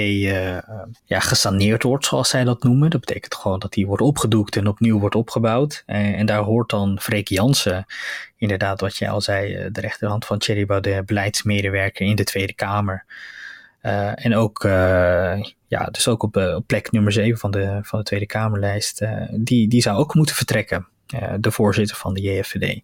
ja, 1.06 1.20
gesaneerd 1.20 1.84
wordt, 1.84 2.06
zoals 2.06 2.30
zij 2.30 2.44
dat 2.44 2.63
noemen. 2.63 2.89
Dat 2.89 3.00
betekent 3.00 3.36
gewoon 3.36 3.60
dat 3.60 3.74
die 3.74 3.88
wordt 3.88 4.01
opgedoekt 4.01 4.56
en 4.56 4.68
opnieuw 4.68 5.00
wordt 5.00 5.15
opgebouwd. 5.15 5.84
en 5.86 6.25
daar 6.25 6.42
hoort 6.42 6.70
dan 6.70 7.00
Freek 7.00 7.27
Jansen, 7.27 7.86
inderdaad 8.38 8.82
wat 8.82 8.98
jij 8.98 9.10
al 9.10 9.22
zei, 9.22 9.70
de 9.72 9.82
rechterhand 9.82 10.25
van 10.25 10.38
Thierry 10.38 10.65
Baudet, 10.65 11.06
beleidsmedewerker 11.06 12.06
in 12.06 12.15
de 12.15 12.24
Tweede 12.24 12.54
Kamer. 12.54 13.06
en 14.15 14.36
ook, 14.36 14.63
ja, 15.68 15.86
dus 15.92 16.08
ook 16.08 16.24
op, 16.24 16.36
op 16.36 16.68
plek 16.68 16.92
nummer 16.92 17.12
7 17.12 17.39
van 17.39 17.51
de, 17.51 17.80
van 17.82 18.00
de 18.00 18.06
Tweede 18.06 18.25
Kamerlijst, 18.25 19.06
die, 19.32 19.68
die 19.68 19.82
zou 19.82 19.98
ook 19.98 20.13
moeten 20.13 20.36
vertrekken. 20.36 20.88
de 21.39 21.51
voorzitter 21.51 21.98
van 21.98 22.13
de 22.13 22.22
JFD. 22.22 22.82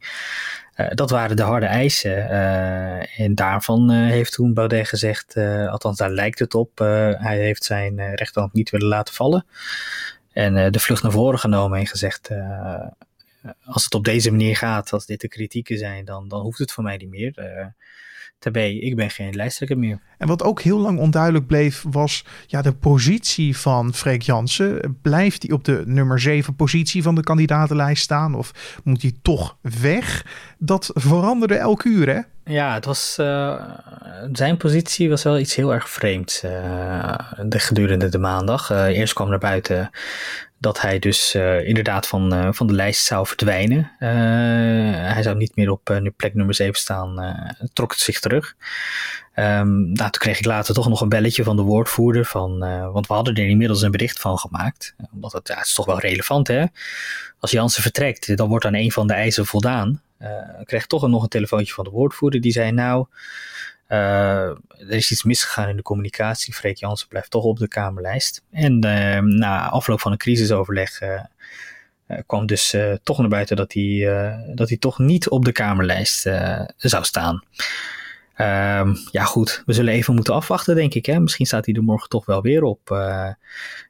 Dat 0.89 1.09
waren 1.09 1.35
de 1.35 1.43
harde 1.43 1.65
eisen. 1.65 2.29
en 3.17 3.35
daarvan 3.35 3.89
heeft 3.89 4.33
toen 4.33 4.53
Baudet 4.53 4.87
gezegd, 4.87 5.37
althans 5.69 5.97
daar 5.97 6.09
lijkt 6.09 6.39
het 6.39 6.55
op, 6.55 6.77
hij 7.17 7.37
heeft 7.37 7.63
zijn 7.63 8.15
rechterhand 8.15 8.53
niet 8.53 8.69
willen 8.69 8.87
laten 8.87 9.13
vallen. 9.13 9.45
En 10.31 10.71
de 10.71 10.79
vlucht 10.79 11.03
naar 11.03 11.11
voren 11.11 11.39
genomen 11.39 11.79
en 11.79 11.87
gezegd, 11.87 12.29
als 13.65 13.83
het 13.83 13.93
op 13.93 14.03
deze 14.03 14.31
manier 14.31 14.55
gaat, 14.57 14.93
als 14.93 15.05
dit 15.05 15.21
de 15.21 15.27
kritieken 15.27 15.77
zijn, 15.77 16.05
dan, 16.05 16.27
dan 16.27 16.41
hoeft 16.41 16.59
het 16.59 16.71
voor 16.71 16.83
mij 16.83 16.97
niet 16.97 17.09
meer. 17.09 17.33
Ik 18.39 18.95
ben 18.95 19.09
geen 19.09 19.35
lijsttrekker 19.35 19.77
meer. 19.77 19.99
En 20.17 20.27
wat 20.27 20.43
ook 20.43 20.61
heel 20.61 20.79
lang 20.79 20.99
onduidelijk 20.99 21.47
bleef, 21.47 21.83
was 21.89 22.25
ja, 22.47 22.61
de 22.61 22.73
positie 22.73 23.57
van 23.57 23.93
Freek 23.93 24.21
Jansen. 24.21 24.97
Blijft 25.01 25.43
hij 25.43 25.51
op 25.51 25.63
de 25.63 25.83
nummer 25.85 26.19
7 26.19 26.55
positie 26.55 27.03
van 27.03 27.15
de 27.15 27.23
kandidatenlijst 27.23 28.03
staan? 28.03 28.35
Of 28.35 28.79
moet 28.83 29.01
hij 29.01 29.13
toch 29.21 29.57
weg? 29.61 30.25
Dat 30.57 30.91
veranderde 30.93 31.55
elk 31.55 31.83
uur, 31.83 32.07
hè? 32.07 32.19
Ja, 32.43 32.73
het 32.73 32.85
was, 32.85 33.17
uh, 33.19 33.63
zijn 34.31 34.57
positie 34.57 35.09
was 35.09 35.23
wel 35.23 35.39
iets 35.39 35.55
heel 35.55 35.73
erg 35.73 35.89
vreemds 35.89 36.43
uh, 36.43 37.13
de, 37.45 37.59
gedurende 37.59 38.09
de 38.09 38.17
maandag. 38.17 38.71
Uh, 38.71 38.85
eerst 38.85 39.13
kwam 39.13 39.29
naar 39.29 39.39
buiten 39.39 39.89
dat 40.61 40.81
hij 40.81 40.99
dus 40.99 41.35
uh, 41.35 41.67
inderdaad 41.67 42.07
van, 42.07 42.33
uh, 42.33 42.47
van 42.51 42.67
de 42.67 42.73
lijst 42.73 43.05
zou 43.05 43.27
verdwijnen. 43.27 43.91
Uh, 43.99 44.09
hij 45.13 45.23
zou 45.23 45.37
niet 45.37 45.55
meer 45.55 45.71
op 45.71 46.01
plek 46.15 46.33
nummer 46.33 46.55
7 46.55 46.79
staan, 46.79 47.35
trok 47.73 47.91
het 47.91 47.99
zich 47.99 48.19
terug. 48.19 48.55
Um, 49.35 49.81
nou, 49.81 49.95
toen 49.95 50.11
kreeg 50.11 50.39
ik 50.39 50.45
later 50.45 50.73
toch 50.73 50.89
nog 50.89 51.01
een 51.01 51.09
belletje 51.09 51.43
van 51.43 51.55
de 51.55 51.61
woordvoerder, 51.61 52.25
van, 52.25 52.59
want 52.91 53.07
we 53.07 53.13
hadden 53.13 53.35
er 53.35 53.47
inmiddels 53.47 53.81
een 53.81 53.91
bericht 53.91 54.19
van 54.19 54.37
gemaakt. 54.37 54.95
Omdat 55.11 55.31
het, 55.31 55.47
ja, 55.47 55.55
het 55.55 55.65
is 55.65 55.73
toch 55.73 55.85
wel 55.85 55.99
relevant 55.99 56.47
hè. 56.47 56.65
Als 57.39 57.51
Jansen 57.51 57.81
vertrekt, 57.81 58.37
dan 58.37 58.49
wordt 58.49 58.65
aan 58.65 58.75
een 58.75 58.91
van 58.91 59.07
de 59.07 59.13
eisen 59.13 59.45
voldaan. 59.45 60.01
ik 60.59 60.65
kreeg 60.65 60.87
toch 60.87 61.07
nog 61.07 61.23
een 61.23 61.29
telefoontje 61.29 61.73
van 61.73 61.83
de 61.83 61.89
woordvoerder 61.89 62.41
die 62.41 62.51
zei 62.51 62.71
nou... 62.71 63.05
Uh, 63.91 64.47
er 64.77 64.91
is 64.91 65.11
iets 65.11 65.23
misgegaan 65.23 65.69
in 65.69 65.75
de 65.75 65.81
communicatie. 65.81 66.53
Freek 66.53 66.77
Jansen 66.77 67.07
blijft 67.07 67.31
toch 67.31 67.43
op 67.43 67.59
de 67.59 67.67
Kamerlijst. 67.67 68.43
En 68.51 68.85
uh, 68.85 69.19
na 69.19 69.69
afloop 69.69 69.99
van 69.99 70.11
een 70.11 70.17
crisisoverleg 70.17 71.01
uh, 71.01 71.21
kwam 72.25 72.45
dus 72.45 72.75
toch 73.03 73.17
naar 73.17 73.27
buiten 73.27 73.55
dat 73.55 73.73
hij, 73.73 74.45
dat 74.55 74.69
hij 74.69 74.77
toch 74.77 74.99
niet 74.99 75.29
op 75.29 75.45
de 75.45 75.51
Kamerlijst 75.51 76.21
zou 76.77 77.03
staan. 77.03 77.43
Ehm, 78.41 78.95
ja, 79.11 79.23
goed, 79.23 79.63
we 79.65 79.73
zullen 79.73 79.93
even 79.93 80.15
moeten 80.15 80.33
afwachten, 80.33 80.75
denk 80.75 80.93
ik. 80.93 81.05
Hè? 81.05 81.19
Misschien 81.19 81.45
staat 81.45 81.65
hij 81.65 81.75
er 81.75 81.83
morgen 81.83 82.09
toch 82.09 82.25
wel 82.25 82.41
weer 82.41 82.63
op. 82.63 82.79
ja, 82.89 83.37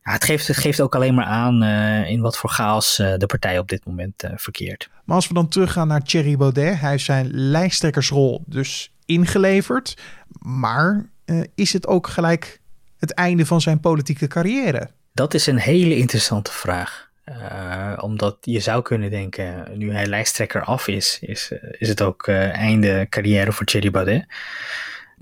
het, 0.02 0.24
geeft, 0.24 0.48
het 0.48 0.58
geeft 0.58 0.82
ook 0.82 0.96
alleen 0.96 1.14
maar 1.14 1.26
aan 1.26 1.64
in 2.06 2.22
wat 2.22 2.38
voor 2.38 2.50
chaos 2.50 2.96
de 2.96 3.26
partij 3.28 3.60
op 3.60 3.70
dit 3.70 3.86
moment 3.86 4.24
verkeert. 4.36 4.90
Maar 5.06 5.16
als 5.16 5.28
we 5.28 5.34
dan 5.34 5.48
teruggaan 5.48 5.88
naar 5.88 6.04
Thierry 6.04 6.38
Baudet, 6.38 6.80
hij 6.80 6.90
heeft 6.90 7.04
zijn 7.04 7.30
lijsttrekkersrol 7.32 8.44
dus 8.46 8.92
ingeleverd. 9.06 9.98
Maar 10.40 11.10
is 11.56 11.74
het 11.74 11.88
ook 11.88 12.08
gelijk 12.08 12.60
het 12.98 13.14
einde 13.14 13.46
van 13.46 13.62
zijn 13.62 13.80
politieke 13.80 14.28
carrière? 14.28 14.90
Dat 15.14 15.34
is 15.34 15.48
een 15.48 15.58
hele 15.58 15.96
interessante 15.96 16.52
vraag. 16.52 17.11
Uh, 17.26 17.98
omdat 18.02 18.38
je 18.42 18.60
zou 18.60 18.82
kunnen 18.82 19.10
denken, 19.10 19.78
nu 19.78 19.92
hij 19.92 20.06
lijsttrekker 20.06 20.64
af 20.64 20.88
is, 20.88 21.18
is, 21.22 21.52
is 21.72 21.88
het 21.88 22.02
ook 22.02 22.28
uh, 22.28 22.54
einde 22.54 23.08
carrière 23.10 23.52
voor 23.52 23.66
Thierry 23.66 23.92
Baudet. 23.92 24.26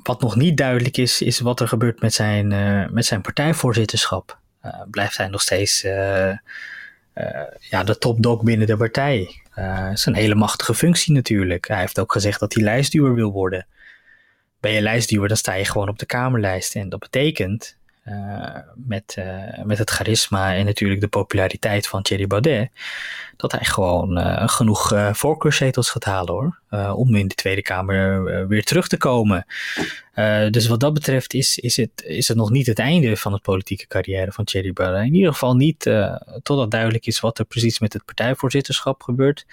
Wat 0.03 0.21
nog 0.21 0.35
niet 0.35 0.57
duidelijk 0.57 0.97
is, 0.97 1.21
is 1.21 1.39
wat 1.39 1.59
er 1.59 1.67
gebeurt 1.67 2.01
met 2.01 2.13
zijn, 2.13 2.47
met 2.93 3.05
zijn 3.05 3.21
partijvoorzitterschap. 3.21 4.39
blijft 4.91 5.17
hij 5.17 5.27
nog 5.27 5.41
steeds 5.41 5.81
ja, 7.59 7.83
de 7.83 7.97
topdog 7.99 8.43
binnen 8.43 8.67
de 8.67 8.77
partij? 8.77 9.41
Het 9.49 9.97
is 9.97 10.05
een 10.05 10.15
hele 10.15 10.35
machtige 10.35 10.73
functie 10.73 11.13
natuurlijk. 11.13 11.67
Hij 11.67 11.79
heeft 11.79 11.99
ook 11.99 12.11
gezegd 12.11 12.39
dat 12.39 12.53
hij 12.53 12.63
lijstduwer 12.63 13.13
wil 13.13 13.31
worden 13.31 13.65
ben 14.59 14.71
je 14.71 14.81
lijstduwer, 14.81 15.27
dan 15.27 15.37
sta 15.37 15.53
je 15.53 15.65
gewoon 15.65 15.89
op 15.89 15.99
de 15.99 16.05
Kamerlijst. 16.05 16.75
En 16.75 16.89
dat 16.89 16.99
betekent, 16.99 17.77
uh, 18.09 18.55
met, 18.75 19.15
uh, 19.19 19.63
met 19.63 19.77
het 19.77 19.89
charisma 19.89 20.55
en 20.55 20.65
natuurlijk 20.65 21.01
de 21.01 21.07
populariteit 21.07 21.87
van 21.87 22.01
Thierry 22.01 22.27
Baudet, 22.27 22.69
dat 23.37 23.51
hij 23.51 23.63
gewoon 23.63 24.17
uh, 24.17 24.47
genoeg 24.47 24.93
voorkeurszetels 25.11 25.89
gaat 25.89 26.03
halen 26.03 26.33
hoor. 26.33 26.59
om 26.95 27.15
in 27.15 27.27
de 27.27 27.35
Tweede 27.35 27.61
Kamer 27.61 28.47
weer 28.47 28.63
terug 28.63 28.87
te 28.87 28.97
komen. 28.97 29.45
dus 30.51 30.67
wat 30.67 30.79
dat 30.79 30.93
betreft 30.93 31.33
is, 31.33 31.57
is, 31.57 31.77
het, 31.77 32.03
is 32.03 32.27
het 32.27 32.37
nog 32.37 32.49
niet 32.49 32.67
het 32.67 32.79
einde 32.79 33.17
van 33.17 33.33
het 33.33 33.41
politieke 33.41 33.87
carrière 33.87 34.31
van 34.31 34.45
Thierry 34.45 34.73
Baudet. 34.73 35.05
In 35.05 35.15
ieder 35.15 35.31
geval 35.31 35.55
niet 35.55 35.89
totdat 36.43 36.71
duidelijk 36.71 37.05
is 37.05 37.19
wat 37.19 37.39
er 37.39 37.45
precies 37.45 37.79
met 37.79 37.93
het 37.93 38.05
partijvoorzitterschap 38.05 39.01
gebeurt. 39.01 39.45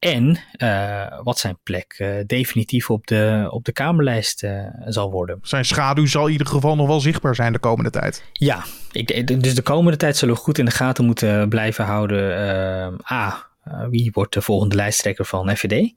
En 0.00 0.38
uh, 0.58 1.20
wat 1.22 1.38
zijn 1.38 1.58
plek 1.62 1.98
uh, 1.98 2.14
definitief 2.26 2.90
op 2.90 3.06
de, 3.06 3.46
op 3.50 3.64
de 3.64 3.72
Kamerlijst 3.72 4.42
uh, 4.42 4.66
zal 4.84 5.10
worden. 5.10 5.38
Zijn 5.42 5.64
schaduw 5.64 6.06
zal 6.06 6.26
in 6.26 6.32
ieder 6.32 6.46
geval 6.46 6.76
nog 6.76 6.86
wel 6.86 7.00
zichtbaar 7.00 7.34
zijn 7.34 7.52
de 7.52 7.58
komende 7.58 7.90
tijd. 7.90 8.24
Ja, 8.32 8.64
ik, 8.92 9.42
dus 9.42 9.54
de 9.54 9.62
komende 9.62 9.98
tijd 9.98 10.16
zullen 10.16 10.34
we 10.34 10.40
goed 10.40 10.58
in 10.58 10.64
de 10.64 10.70
gaten 10.70 11.04
moeten 11.04 11.48
blijven 11.48 11.84
houden. 11.84 13.00
A, 13.10 13.46
wie 13.90 14.10
wordt 14.12 14.34
de 14.34 14.42
volgende 14.42 14.76
lijsttrekker 14.76 15.24
van 15.24 15.56
FVD? 15.56 15.94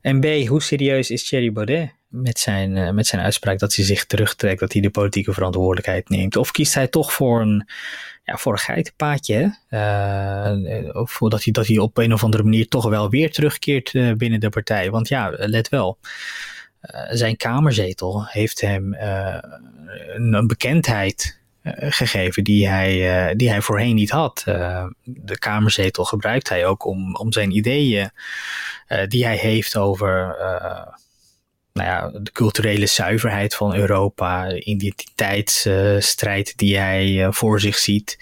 En 0.00 0.20
B, 0.20 0.24
hoe 0.24 0.62
serieus 0.62 1.10
is 1.10 1.28
Thierry 1.28 1.52
Baudet 1.52 1.92
met 2.22 2.38
zijn, 2.38 2.94
met 2.94 3.06
zijn 3.06 3.22
uitspraak 3.22 3.58
dat 3.58 3.74
hij 3.74 3.84
zich 3.84 4.06
terugtrekt, 4.06 4.60
dat 4.60 4.72
hij 4.72 4.82
de 4.82 4.90
politieke 4.90 5.32
verantwoordelijkheid 5.32 6.08
neemt? 6.08 6.36
Of 6.36 6.50
kiest 6.50 6.74
hij 6.74 6.88
toch 6.88 7.12
voor 7.12 7.40
een 7.40 7.68
ja, 8.24 8.36
voor 8.36 8.52
een 8.52 8.58
geitenpaadje. 8.58 9.58
Uh, 9.70 10.94
of 10.94 11.18
dat 11.18 11.44
hij, 11.44 11.52
dat 11.52 11.66
hij 11.66 11.78
op 11.78 11.98
een 11.98 12.12
of 12.12 12.24
andere 12.24 12.42
manier 12.42 12.68
toch 12.68 12.88
wel 12.88 13.10
weer 13.10 13.32
terugkeert 13.32 13.92
uh, 13.92 14.12
binnen 14.12 14.40
de 14.40 14.48
partij. 14.48 14.90
Want 14.90 15.08
ja, 15.08 15.32
let 15.36 15.68
wel. 15.68 15.98
Zijn 17.10 17.36
kamerzetel 17.36 18.26
heeft 18.26 18.60
hem 18.60 18.94
een, 18.94 20.32
een, 20.32 20.46
bekendheid 20.46 21.38
gegeven 21.78 22.44
die 22.44 22.68
hij, 22.68 23.34
die 23.34 23.50
hij 23.50 23.60
voorheen 23.60 23.94
niet 23.94 24.10
had. 24.10 24.42
de 25.04 25.38
kamerzetel 25.38 26.04
gebruikt 26.04 26.48
hij 26.48 26.66
ook 26.66 26.84
om, 26.84 27.16
om 27.16 27.32
zijn 27.32 27.56
ideeën 27.56 28.10
die 29.08 29.24
hij 29.24 29.36
heeft 29.36 29.76
over 29.76 30.36
nou 31.74 31.88
ja, 31.88 32.10
de 32.20 32.32
culturele 32.32 32.86
zuiverheid 32.86 33.54
van 33.54 33.74
Europa, 33.74 34.48
de 34.48 34.60
identiteitsstrijd 34.60 36.52
die 36.56 36.78
hij 36.78 37.08
uh, 37.08 37.32
voor 37.32 37.60
zich 37.60 37.78
ziet, 37.78 38.18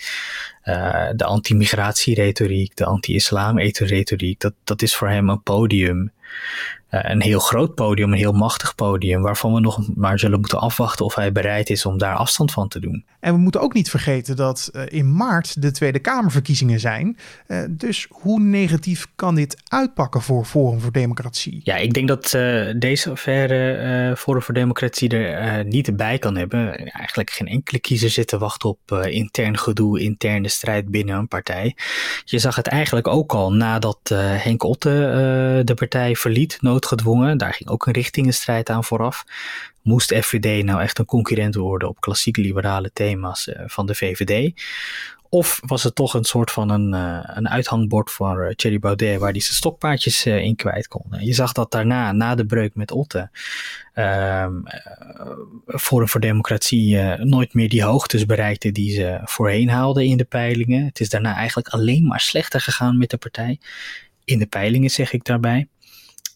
uh, 0.64 1.08
de 1.16 1.24
anti-migratieretoriek, 1.24 2.76
de 2.76 2.84
anti-islam-retoriek, 2.84 4.40
dat, 4.40 4.52
dat 4.64 4.82
is 4.82 4.94
voor 4.94 5.08
hem 5.08 5.28
een 5.28 5.42
podium. 5.42 6.12
eh, 6.12 6.81
een 6.92 7.22
heel 7.22 7.38
groot 7.38 7.74
podium, 7.74 8.12
een 8.12 8.18
heel 8.18 8.32
machtig 8.32 8.74
podium, 8.74 9.22
waarvan 9.22 9.54
we 9.54 9.60
nog 9.60 9.88
maar 9.94 10.18
zullen 10.18 10.40
moeten 10.40 10.60
afwachten 10.60 11.04
of 11.04 11.14
hij 11.14 11.32
bereid 11.32 11.70
is 11.70 11.86
om 11.86 11.98
daar 11.98 12.14
afstand 12.14 12.52
van 12.52 12.68
te 12.68 12.80
doen. 12.80 13.04
En 13.20 13.34
we 13.34 13.38
moeten 13.38 13.60
ook 13.60 13.74
niet 13.74 13.90
vergeten 13.90 14.36
dat 14.36 14.70
uh, 14.72 14.82
in 14.88 15.16
maart 15.16 15.62
de 15.62 15.70
Tweede 15.70 15.98
Kamerverkiezingen 15.98 16.80
zijn. 16.80 17.16
Uh, 17.48 17.64
dus 17.70 18.06
hoe 18.10 18.40
negatief 18.40 19.06
kan 19.14 19.34
dit 19.34 19.62
uitpakken 19.68 20.22
voor 20.22 20.44
Forum 20.44 20.80
voor 20.80 20.92
Democratie? 20.92 21.60
Ja, 21.64 21.76
ik 21.76 21.92
denk 21.92 22.08
dat 22.08 22.30
deze 22.76 23.10
affaire 23.10 24.16
Forum 24.16 24.42
voor 24.42 24.54
Democratie 24.54 25.08
er 25.08 25.64
niet 25.64 25.96
bij 25.96 26.18
kan 26.18 26.36
hebben. 26.36 26.76
Eigenlijk 26.76 27.30
geen 27.30 27.48
enkele 27.48 27.80
kiezer 27.80 28.10
zit 28.10 28.28
te 28.28 28.38
wachten 28.38 28.68
op 28.68 28.92
intern 28.92 29.58
gedoe, 29.58 30.00
interne 30.00 30.48
strijd 30.48 30.88
binnen 30.88 31.16
een 31.16 31.28
partij. 31.28 31.76
Je 32.24 32.38
zag 32.38 32.56
het 32.56 32.66
eigenlijk 32.66 33.08
ook 33.08 33.32
al 33.32 33.52
nadat 33.52 33.98
Henk 34.14 34.62
Otte 34.62 34.90
de 35.64 35.74
partij 35.74 36.14
verliet, 36.14 36.58
noodgedwongen. 36.82 37.38
Daar 37.38 37.54
ging 37.54 37.68
ook 37.68 37.86
een 37.86 37.92
richtingenstrijd 37.92 38.70
aan 38.70 38.84
vooraf. 38.84 39.24
Moest 39.82 40.14
FVD 40.14 40.64
nou 40.64 40.80
echt 40.80 40.98
een 40.98 41.04
concurrent 41.04 41.54
worden 41.54 41.88
op 41.88 42.00
klassieke 42.00 42.40
liberale 42.40 42.90
thema's 42.92 43.48
uh, 43.48 43.54
van 43.66 43.86
de 43.86 43.94
VVD? 43.94 44.60
Of 45.28 45.60
was 45.66 45.82
het 45.82 45.94
toch 45.94 46.14
een 46.14 46.24
soort 46.24 46.50
van 46.50 46.70
een, 46.70 46.94
uh, 46.94 47.18
een 47.24 47.48
uithangbord 47.48 48.10
voor 48.10 48.44
uh, 48.44 48.54
Thierry 48.54 48.78
Baudet 48.78 49.18
waar 49.18 49.30
hij 49.30 49.40
zijn 49.40 49.54
stokpaardjes 49.54 50.26
in 50.26 50.56
kwijt 50.56 50.88
kon? 50.88 51.04
Je 51.18 51.32
zag 51.32 51.52
dat 51.52 51.70
daarna, 51.70 52.12
na 52.12 52.34
de 52.34 52.46
breuk 52.46 52.74
met 52.74 52.90
Otte, 52.90 53.30
ehm, 53.94 54.52
Forum 55.66 56.08
voor 56.08 56.20
Democratie 56.20 56.98
nooit 57.16 57.54
meer 57.54 57.68
die 57.68 57.82
hoogtes 57.82 58.26
bereikte 58.26 58.72
die 58.72 58.94
ze 58.94 59.20
voorheen 59.24 59.68
haalden 59.68 60.04
in 60.04 60.16
de 60.16 60.24
peilingen. 60.24 60.84
Het 60.84 61.00
is 61.00 61.08
daarna 61.08 61.34
eigenlijk 61.34 61.68
alleen 61.68 62.06
maar 62.06 62.20
slechter 62.20 62.60
gegaan 62.60 62.98
met 62.98 63.10
de 63.10 63.16
partij. 63.16 63.58
In 64.24 64.38
de 64.38 64.46
peilingen 64.46 64.90
zeg 64.90 65.12
ik 65.12 65.24
daarbij. 65.24 65.68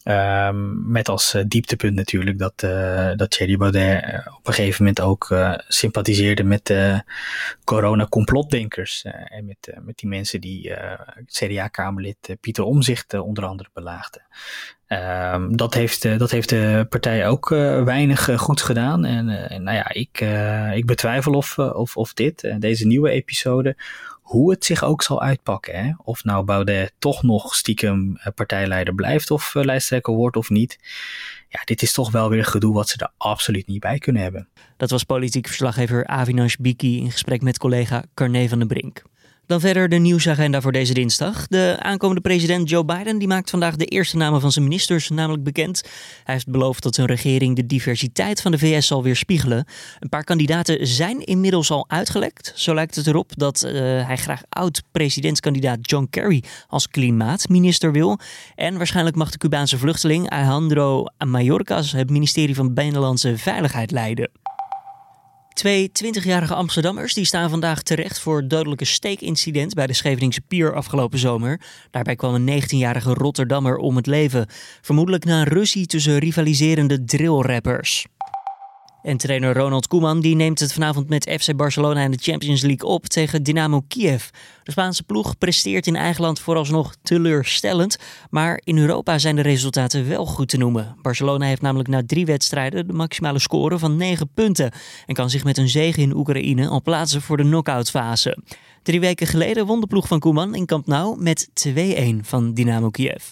Um, 0.08 0.90
met 0.90 1.08
als 1.08 1.34
uh, 1.34 1.42
dieptepunt 1.46 1.94
natuurlijk 1.94 2.38
dat, 2.38 2.62
uh, 2.64 3.10
dat 3.16 3.30
Thierry 3.30 3.56
Baudet 3.56 4.04
uh, 4.04 4.18
op 4.36 4.46
een 4.46 4.52
gegeven 4.52 4.84
moment 4.84 5.00
ook 5.00 5.36
sympathiseerde 5.68 6.44
met 6.44 6.66
de 6.66 7.02
corona-complotdenkers. 7.64 9.04
en 9.04 9.46
met, 9.46 9.74
met 9.80 9.98
die 9.98 10.08
mensen 10.08 10.40
die 10.40 10.74
CDA-Kamerlid 11.26 12.36
Pieter 12.40 12.64
Omzicht 12.64 13.14
onder 13.14 13.44
andere 13.44 13.68
belaagden. 13.72 14.22
Ehm, 14.86 15.56
dat, 15.56 15.74
heeft, 15.74 16.18
dat 16.18 16.30
heeft 16.30 16.48
de 16.48 16.86
partij 16.88 17.28
ook 17.28 17.48
weinig 17.84 18.30
goed 18.36 18.62
gedaan. 18.62 19.04
En 19.04 19.24
nou 19.62 19.76
ja, 19.76 19.92
ik, 19.92 20.20
ik 20.74 20.86
betwijfel 20.86 21.32
of, 21.32 21.58
of, 21.58 21.96
of 21.96 22.14
dit, 22.14 22.54
deze 22.58 22.86
nieuwe 22.86 23.10
episode, 23.10 23.76
hoe 24.26 24.50
het 24.50 24.64
zich 24.64 24.84
ook 24.84 25.02
zal 25.02 25.22
uitpakken. 25.22 25.98
Of 26.04 26.24
nou 26.24 26.44
Baudet 26.44 26.92
toch 26.98 27.22
nog 27.22 27.54
stiekem 27.54 28.18
partijleider 28.34 28.94
blijft 28.94 29.30
of 29.30 29.54
lijsttrekker 29.54 30.14
wordt 30.14 30.36
of 30.36 30.50
niet 30.50 30.78
ja, 31.48 31.60
dit 31.64 31.82
is 31.82 31.92
toch 31.92 32.10
wel 32.10 32.28
weer 32.28 32.44
gedoe 32.44 32.74
wat 32.74 32.88
ze 32.88 32.98
er 32.98 33.10
absoluut 33.16 33.66
niet 33.66 33.80
bij 33.80 33.98
kunnen 33.98 34.22
hebben. 34.22 34.48
Dat 34.76 34.90
was 34.90 35.04
politiek 35.04 35.46
verslaggever 35.46 36.06
Avinash 36.06 36.54
Biki 36.54 37.00
in 37.00 37.10
gesprek 37.10 37.42
met 37.42 37.58
collega 37.58 38.04
Carne 38.14 38.48
van 38.48 38.58
den 38.58 38.68
Brink. 38.68 39.02
Dan 39.46 39.60
verder 39.60 39.88
de 39.88 39.96
nieuwsagenda 39.96 40.60
voor 40.60 40.72
deze 40.72 40.94
dinsdag. 40.94 41.46
De 41.46 41.76
aankomende 41.78 42.20
president 42.20 42.68
Joe 42.68 42.84
Biden 42.84 43.18
die 43.18 43.28
maakt 43.28 43.50
vandaag 43.50 43.76
de 43.76 43.84
eerste 43.84 44.16
namen 44.16 44.40
van 44.40 44.52
zijn 44.52 44.64
ministers 44.64 45.08
namelijk 45.08 45.42
bekend. 45.42 45.82
Hij 46.24 46.34
heeft 46.34 46.48
beloofd 46.48 46.82
dat 46.82 46.94
zijn 46.94 47.06
regering 47.06 47.56
de 47.56 47.66
diversiteit 47.66 48.40
van 48.40 48.50
de 48.50 48.58
VS 48.58 48.86
zal 48.86 49.02
weerspiegelen. 49.02 49.64
Een 49.98 50.08
paar 50.08 50.24
kandidaten 50.24 50.86
zijn 50.86 51.24
inmiddels 51.24 51.70
al 51.70 51.84
uitgelekt. 51.88 52.52
Zo 52.54 52.74
lijkt 52.74 52.94
het 52.94 53.06
erop 53.06 53.32
dat 53.36 53.64
uh, 53.66 53.72
hij 54.06 54.16
graag 54.16 54.42
oud-presidentskandidaat 54.48 55.78
John 55.80 56.06
Kerry 56.10 56.42
als 56.68 56.88
klimaatminister 56.88 57.92
wil. 57.92 58.18
En 58.54 58.76
waarschijnlijk 58.76 59.16
mag 59.16 59.30
de 59.30 59.38
Cubaanse 59.38 59.78
vluchteling 59.78 60.30
Alejandro 60.30 61.04
Mayorkas 61.26 61.92
het 61.92 62.10
ministerie 62.10 62.54
van 62.54 62.74
Binnenlandse 62.74 63.38
Veiligheid 63.38 63.90
leiden. 63.90 64.30
Twee 65.56 65.90
20-jarige 66.04 66.54
Amsterdammers 66.54 67.14
die 67.14 67.24
staan 67.24 67.50
vandaag 67.50 67.82
terecht 67.82 68.18
voor 68.18 68.48
dodelijke 68.48 68.84
steekincident 68.84 69.74
bij 69.74 69.86
de 69.86 69.92
Scheveningse 69.92 70.40
Pier 70.40 70.74
afgelopen 70.74 71.18
zomer. 71.18 71.60
Daarbij 71.90 72.16
kwam 72.16 72.34
een 72.34 72.62
19-jarige 72.62 73.14
Rotterdammer 73.14 73.76
om 73.76 73.96
het 73.96 74.06
leven, 74.06 74.46
vermoedelijk 74.80 75.24
na 75.24 75.40
een 75.40 75.46
ruzie 75.46 75.86
tussen 75.86 76.18
rivaliserende 76.18 77.04
drillrappers. 77.04 78.06
En 79.06 79.16
trainer 79.16 79.54
Ronald 79.54 79.86
Koeman 79.86 80.20
die 80.20 80.34
neemt 80.34 80.60
het 80.60 80.72
vanavond 80.72 81.08
met 81.08 81.30
FC 81.40 81.56
Barcelona 81.56 82.00
in 82.00 82.10
de 82.10 82.18
Champions 82.20 82.62
League 82.62 82.88
op 82.88 83.06
tegen 83.06 83.42
Dynamo 83.42 83.84
Kiev. 83.88 84.28
De 84.62 84.70
Spaanse 84.70 85.02
ploeg 85.02 85.38
presteert 85.38 85.86
in 85.86 85.96
eigen 85.96 86.22
land 86.22 86.40
vooralsnog 86.40 86.96
teleurstellend, 87.02 87.98
maar 88.30 88.60
in 88.64 88.78
Europa 88.78 89.18
zijn 89.18 89.36
de 89.36 89.42
resultaten 89.42 90.08
wel 90.08 90.26
goed 90.26 90.48
te 90.48 90.56
noemen. 90.56 90.96
Barcelona 91.02 91.46
heeft 91.46 91.60
namelijk 91.60 91.88
na 91.88 92.02
drie 92.06 92.26
wedstrijden 92.26 92.86
de 92.86 92.92
maximale 92.92 93.38
score 93.38 93.78
van 93.78 93.96
9 93.96 94.28
punten 94.34 94.72
en 95.06 95.14
kan 95.14 95.30
zich 95.30 95.44
met 95.44 95.58
een 95.58 95.68
zege 95.68 96.00
in 96.00 96.16
Oekraïne 96.16 96.68
al 96.68 96.82
plaatsen 96.82 97.22
voor 97.22 97.36
de 97.36 97.42
knock-outfase. 97.42 98.38
Drie 98.82 99.00
weken 99.00 99.26
geleden 99.26 99.66
won 99.66 99.80
de 99.80 99.86
ploeg 99.86 100.06
van 100.06 100.18
Koeman 100.18 100.54
in 100.54 100.66
Camp 100.66 100.86
Nou 100.86 101.22
met 101.22 101.48
2-1 101.68 101.72
van 102.20 102.54
Dynamo 102.54 102.90
Kiev. 102.90 103.30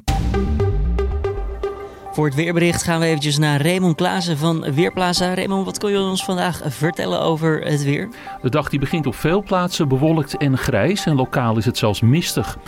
Voor 2.14 2.24
het 2.24 2.34
weerbericht 2.34 2.82
gaan 2.82 3.00
we 3.00 3.06
eventjes 3.06 3.38
naar 3.38 3.62
Raymond 3.62 3.96
Klaassen 3.96 4.38
van 4.38 4.72
Weerplaza. 4.72 5.34
Raymond, 5.34 5.64
wat 5.64 5.78
kun 5.78 5.90
je 5.90 5.98
ons 5.98 6.24
vandaag 6.24 6.60
vertellen 6.64 7.20
over 7.20 7.60
het 7.60 7.84
weer? 7.84 8.08
De 8.42 8.50
dag 8.50 8.68
die 8.68 8.78
begint 8.78 9.06
op 9.06 9.14
veel 9.14 9.42
plaatsen 9.42 9.88
bewolkt 9.88 10.36
en 10.36 10.58
grijs 10.58 11.06
en 11.06 11.16
lokaal 11.16 11.56
is 11.56 11.64
het 11.64 11.78
zelfs 11.78 12.00
mistig. 12.00 12.58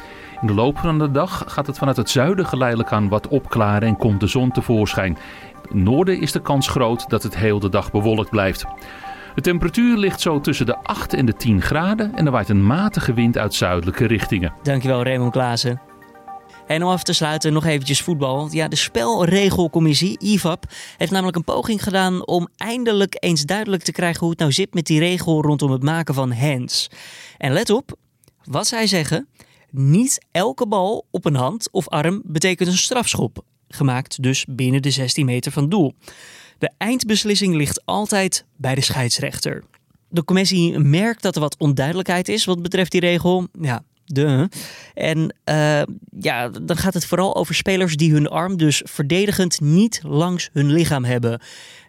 In 0.41 0.47
de 0.47 0.55
loop 0.55 0.79
van 0.79 0.99
de 0.99 1.11
dag 1.11 1.45
gaat 1.47 1.67
het 1.67 1.79
vanuit 1.79 1.97
het 1.97 2.11
zuiden 2.11 2.47
geleidelijk 2.47 2.93
aan 2.93 3.09
wat 3.09 3.29
opklaren 3.29 3.89
en 3.89 3.97
komt 3.97 4.21
de 4.21 4.27
zon 4.27 4.51
tevoorschijn. 4.51 5.19
In 5.71 5.77
het 5.77 5.85
noorden 5.85 6.21
is 6.21 6.33
de 6.33 6.43
kans 6.43 6.69
groot 6.69 7.09
dat 7.09 7.23
het 7.23 7.37
heel 7.37 7.59
de 7.59 7.69
dag 7.69 7.91
bewolkt 7.91 8.31
blijft. 8.31 8.65
De 9.35 9.41
temperatuur 9.41 9.97
ligt 9.97 10.21
zo 10.21 10.41
tussen 10.41 10.67
de 10.67 10.77
8 10.77 11.15
en 11.15 11.27
de 11.27 11.35
10 11.35 11.63
graden 11.63 12.15
en 12.15 12.27
er 12.27 12.33
waait 12.33 12.49
een 12.49 12.67
matige 12.67 13.13
wind 13.13 13.39
uit 13.39 13.55
zuidelijke 13.55 14.07
richtingen. 14.07 14.53
Dankjewel 14.63 15.03
Raymond 15.03 15.33
Klaassen. 15.33 15.81
En 16.67 16.83
om 16.83 16.91
af 16.91 17.03
te 17.03 17.13
sluiten 17.13 17.53
nog 17.53 17.65
eventjes 17.65 18.03
voetbal. 18.03 18.49
Ja, 18.51 18.69
de 18.69 18.77
spelregelcommissie, 18.77 20.19
IVAP, 20.19 20.65
heeft 20.97 21.11
namelijk 21.11 21.37
een 21.37 21.45
poging 21.45 21.83
gedaan 21.83 22.27
om 22.27 22.49
eindelijk 22.57 23.17
eens 23.19 23.43
duidelijk 23.43 23.83
te 23.83 23.93
krijgen 23.93 24.21
hoe 24.21 24.31
het 24.31 24.39
nou 24.39 24.53
zit 24.53 24.75
met 24.75 24.87
die 24.87 24.99
regel 24.99 25.43
rondom 25.43 25.71
het 25.71 25.83
maken 25.83 26.15
van 26.15 26.33
hands. 26.33 26.89
En 27.39 27.53
let 27.53 27.71
op, 27.71 27.97
wat 28.45 28.67
zij 28.67 28.87
zeggen, 28.87 29.29
niet 29.71 30.25
elke 30.31 30.67
bal 30.67 31.07
op 31.11 31.25
een 31.25 31.35
hand 31.35 31.69
of 31.71 31.89
arm 31.89 32.23
betekent 32.25 32.69
een 32.69 32.77
strafschop. 32.77 33.45
Gemaakt 33.69 34.23
dus 34.23 34.45
binnen 34.49 34.83
de 34.83 34.91
16 34.91 35.27
meter 35.27 35.53
van 35.53 35.69
doel. 35.69 35.93
De 36.59 36.71
eindbeslissing 36.79 37.55
ligt 37.55 37.83
altijd 37.85 38.45
bij 38.57 38.75
de 38.75 38.81
scheidsrechter. 38.81 39.65
De 40.09 40.25
commissie 40.25 40.79
merkt 40.79 41.23
dat 41.23 41.35
er 41.35 41.41
wat 41.41 41.57
onduidelijkheid 41.59 42.29
is 42.29 42.45
wat 42.45 42.63
betreft 42.63 42.91
die 42.91 43.01
regel. 43.01 43.47
Ja, 43.61 43.83
de. 44.07 44.49
En 44.95 45.35
uh, 45.51 45.83
ja, 46.19 46.49
dan 46.49 46.77
gaat 46.77 46.95
het 46.95 47.07
vooral 47.07 47.37
over 47.37 47.55
spelers 47.55 47.97
die 47.97 48.13
hun 48.13 48.29
arm 48.29 48.57
dus 48.57 48.83
verdedigend 48.85 49.61
niet 49.61 50.01
langs 50.05 50.49
hun 50.53 50.73
lichaam 50.73 51.05
hebben. 51.05 51.41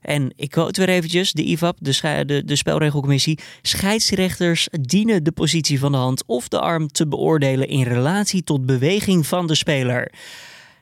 En 0.02 0.34
ik 0.36 0.50
quote 0.50 0.86
weer 0.86 0.96
eventjes, 0.96 1.32
de 1.32 1.44
IVAP, 1.44 1.78
de, 1.80 2.24
de, 2.26 2.44
de 2.46 2.56
spelregelcommissie. 2.56 3.40
Scheidsrechters 3.62 4.68
dienen 4.82 5.24
de 5.24 5.32
positie 5.32 5.80
van 5.80 5.92
de 5.92 5.98
hand 5.98 6.24
of 6.26 6.48
de 6.48 6.60
arm 6.60 6.88
te 6.88 7.08
beoordelen 7.08 7.68
in 7.68 7.84
relatie 7.84 8.44
tot 8.44 8.66
beweging 8.66 9.28
van 9.28 9.48
de 9.48 9.56
speler. 9.56 10.12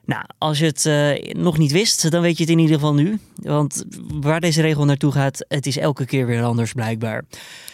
Nou, 0.05 0.23
als 0.37 0.59
je 0.59 0.65
het 0.65 0.85
uh, 0.85 1.33
nog 1.33 1.57
niet 1.57 1.71
wist, 1.71 2.11
dan 2.11 2.21
weet 2.21 2.37
je 2.37 2.43
het 2.43 2.51
in 2.51 2.59
ieder 2.59 2.75
geval 2.75 2.93
nu. 2.93 3.19
Want 3.35 3.85
waar 4.13 4.39
deze 4.39 4.61
regel 4.61 4.85
naartoe 4.85 5.11
gaat, 5.11 5.45
het 5.47 5.65
is 5.65 5.77
elke 5.77 6.05
keer 6.05 6.25
weer 6.25 6.43
anders 6.43 6.73
blijkbaar. 6.73 7.23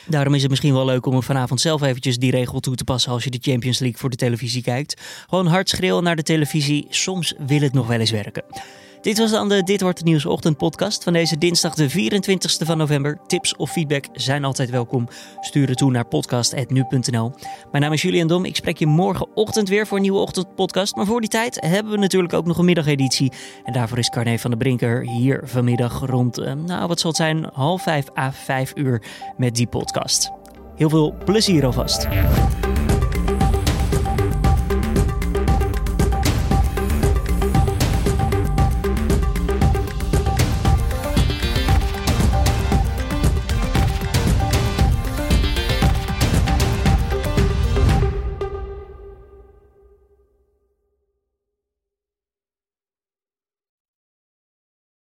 Daarom 0.06 0.34
is 0.34 0.41
het 0.41 0.50
misschien 0.50 0.74
wel 0.74 0.86
leuk 0.86 1.06
om 1.06 1.24
vanavond 1.24 1.62
zelf 1.62 1.82
eventjes 1.82 2.17
die 2.17 2.32
regel 2.32 2.60
toe 2.60 2.76
te 2.76 2.84
passen 2.84 3.12
als 3.12 3.24
je 3.24 3.30
de 3.30 3.39
Champions 3.41 3.80
League 3.80 4.00
voor 4.00 4.10
de 4.10 4.15
televisie 4.15 4.62
kijkt. 4.62 5.02
Gewoon 5.30 5.48
hard 5.48 5.70
schreeuwen 5.70 6.04
naar 6.04 6.15
de 6.15 6.24
televisie, 6.24 6.86
soms 6.89 7.34
wil 7.48 7.60
het 7.62 7.74
nog 7.74 7.88
wel 7.88 8.00
eens 8.00 8.12
werken. 8.12 8.44
Dit 9.01 9.17
was 9.17 9.31
dan 9.31 9.49
de 9.49 9.63
Dit 9.63 9.81
Wordt 9.81 9.97
Het 9.97 10.07
Nieuws 10.07 10.25
ochtendpodcast 10.25 11.03
van 11.03 11.13
deze 11.13 11.37
dinsdag 11.37 11.73
de 11.73 11.91
24ste 11.91 12.65
van 12.65 12.77
november. 12.77 13.19
Tips 13.27 13.55
of 13.55 13.71
feedback 13.71 14.05
zijn 14.13 14.43
altijd 14.43 14.69
welkom. 14.69 15.07
Stuur 15.39 15.67
het 15.67 15.77
toe 15.77 15.91
naar 15.91 16.05
podcast.nu.nl. 16.05 17.31
Mijn 17.71 17.83
naam 17.83 17.93
is 17.93 18.01
Julian 18.01 18.27
Dom. 18.27 18.45
Ik 18.45 18.55
spreek 18.55 18.77
je 18.77 18.85
morgenochtend 18.85 19.69
weer 19.69 19.87
voor 19.87 19.97
een 19.97 20.03
nieuwe 20.03 20.19
ochtendpodcast. 20.19 20.95
Maar 20.95 21.05
voor 21.05 21.19
die 21.19 21.29
tijd 21.29 21.57
hebben 21.61 21.91
we 21.91 21.97
natuurlijk 21.97 22.33
ook 22.33 22.45
nog 22.45 22.57
een 22.57 22.65
middageditie. 22.65 23.31
En 23.63 23.73
daarvoor 23.73 23.97
is 23.97 24.09
Carne 24.09 24.39
van 24.39 24.49
der 24.49 24.59
Brinker 24.59 25.01
hier 25.01 25.41
vanmiddag 25.43 25.99
rond, 26.05 26.37
eh, 26.37 26.53
nou 26.53 26.87
wat 26.87 26.99
zal 26.99 27.09
het 27.09 27.19
zijn, 27.19 27.49
half 27.53 27.83
vijf 27.83 28.17
à 28.17 28.31
vijf 28.31 28.71
uur 28.75 29.03
met 29.37 29.55
die 29.55 29.67
podcast. 29.67 30.31
Heel 30.75 30.89
veel 30.89 31.15
plezier 31.25 31.65
alvast. 31.65 32.07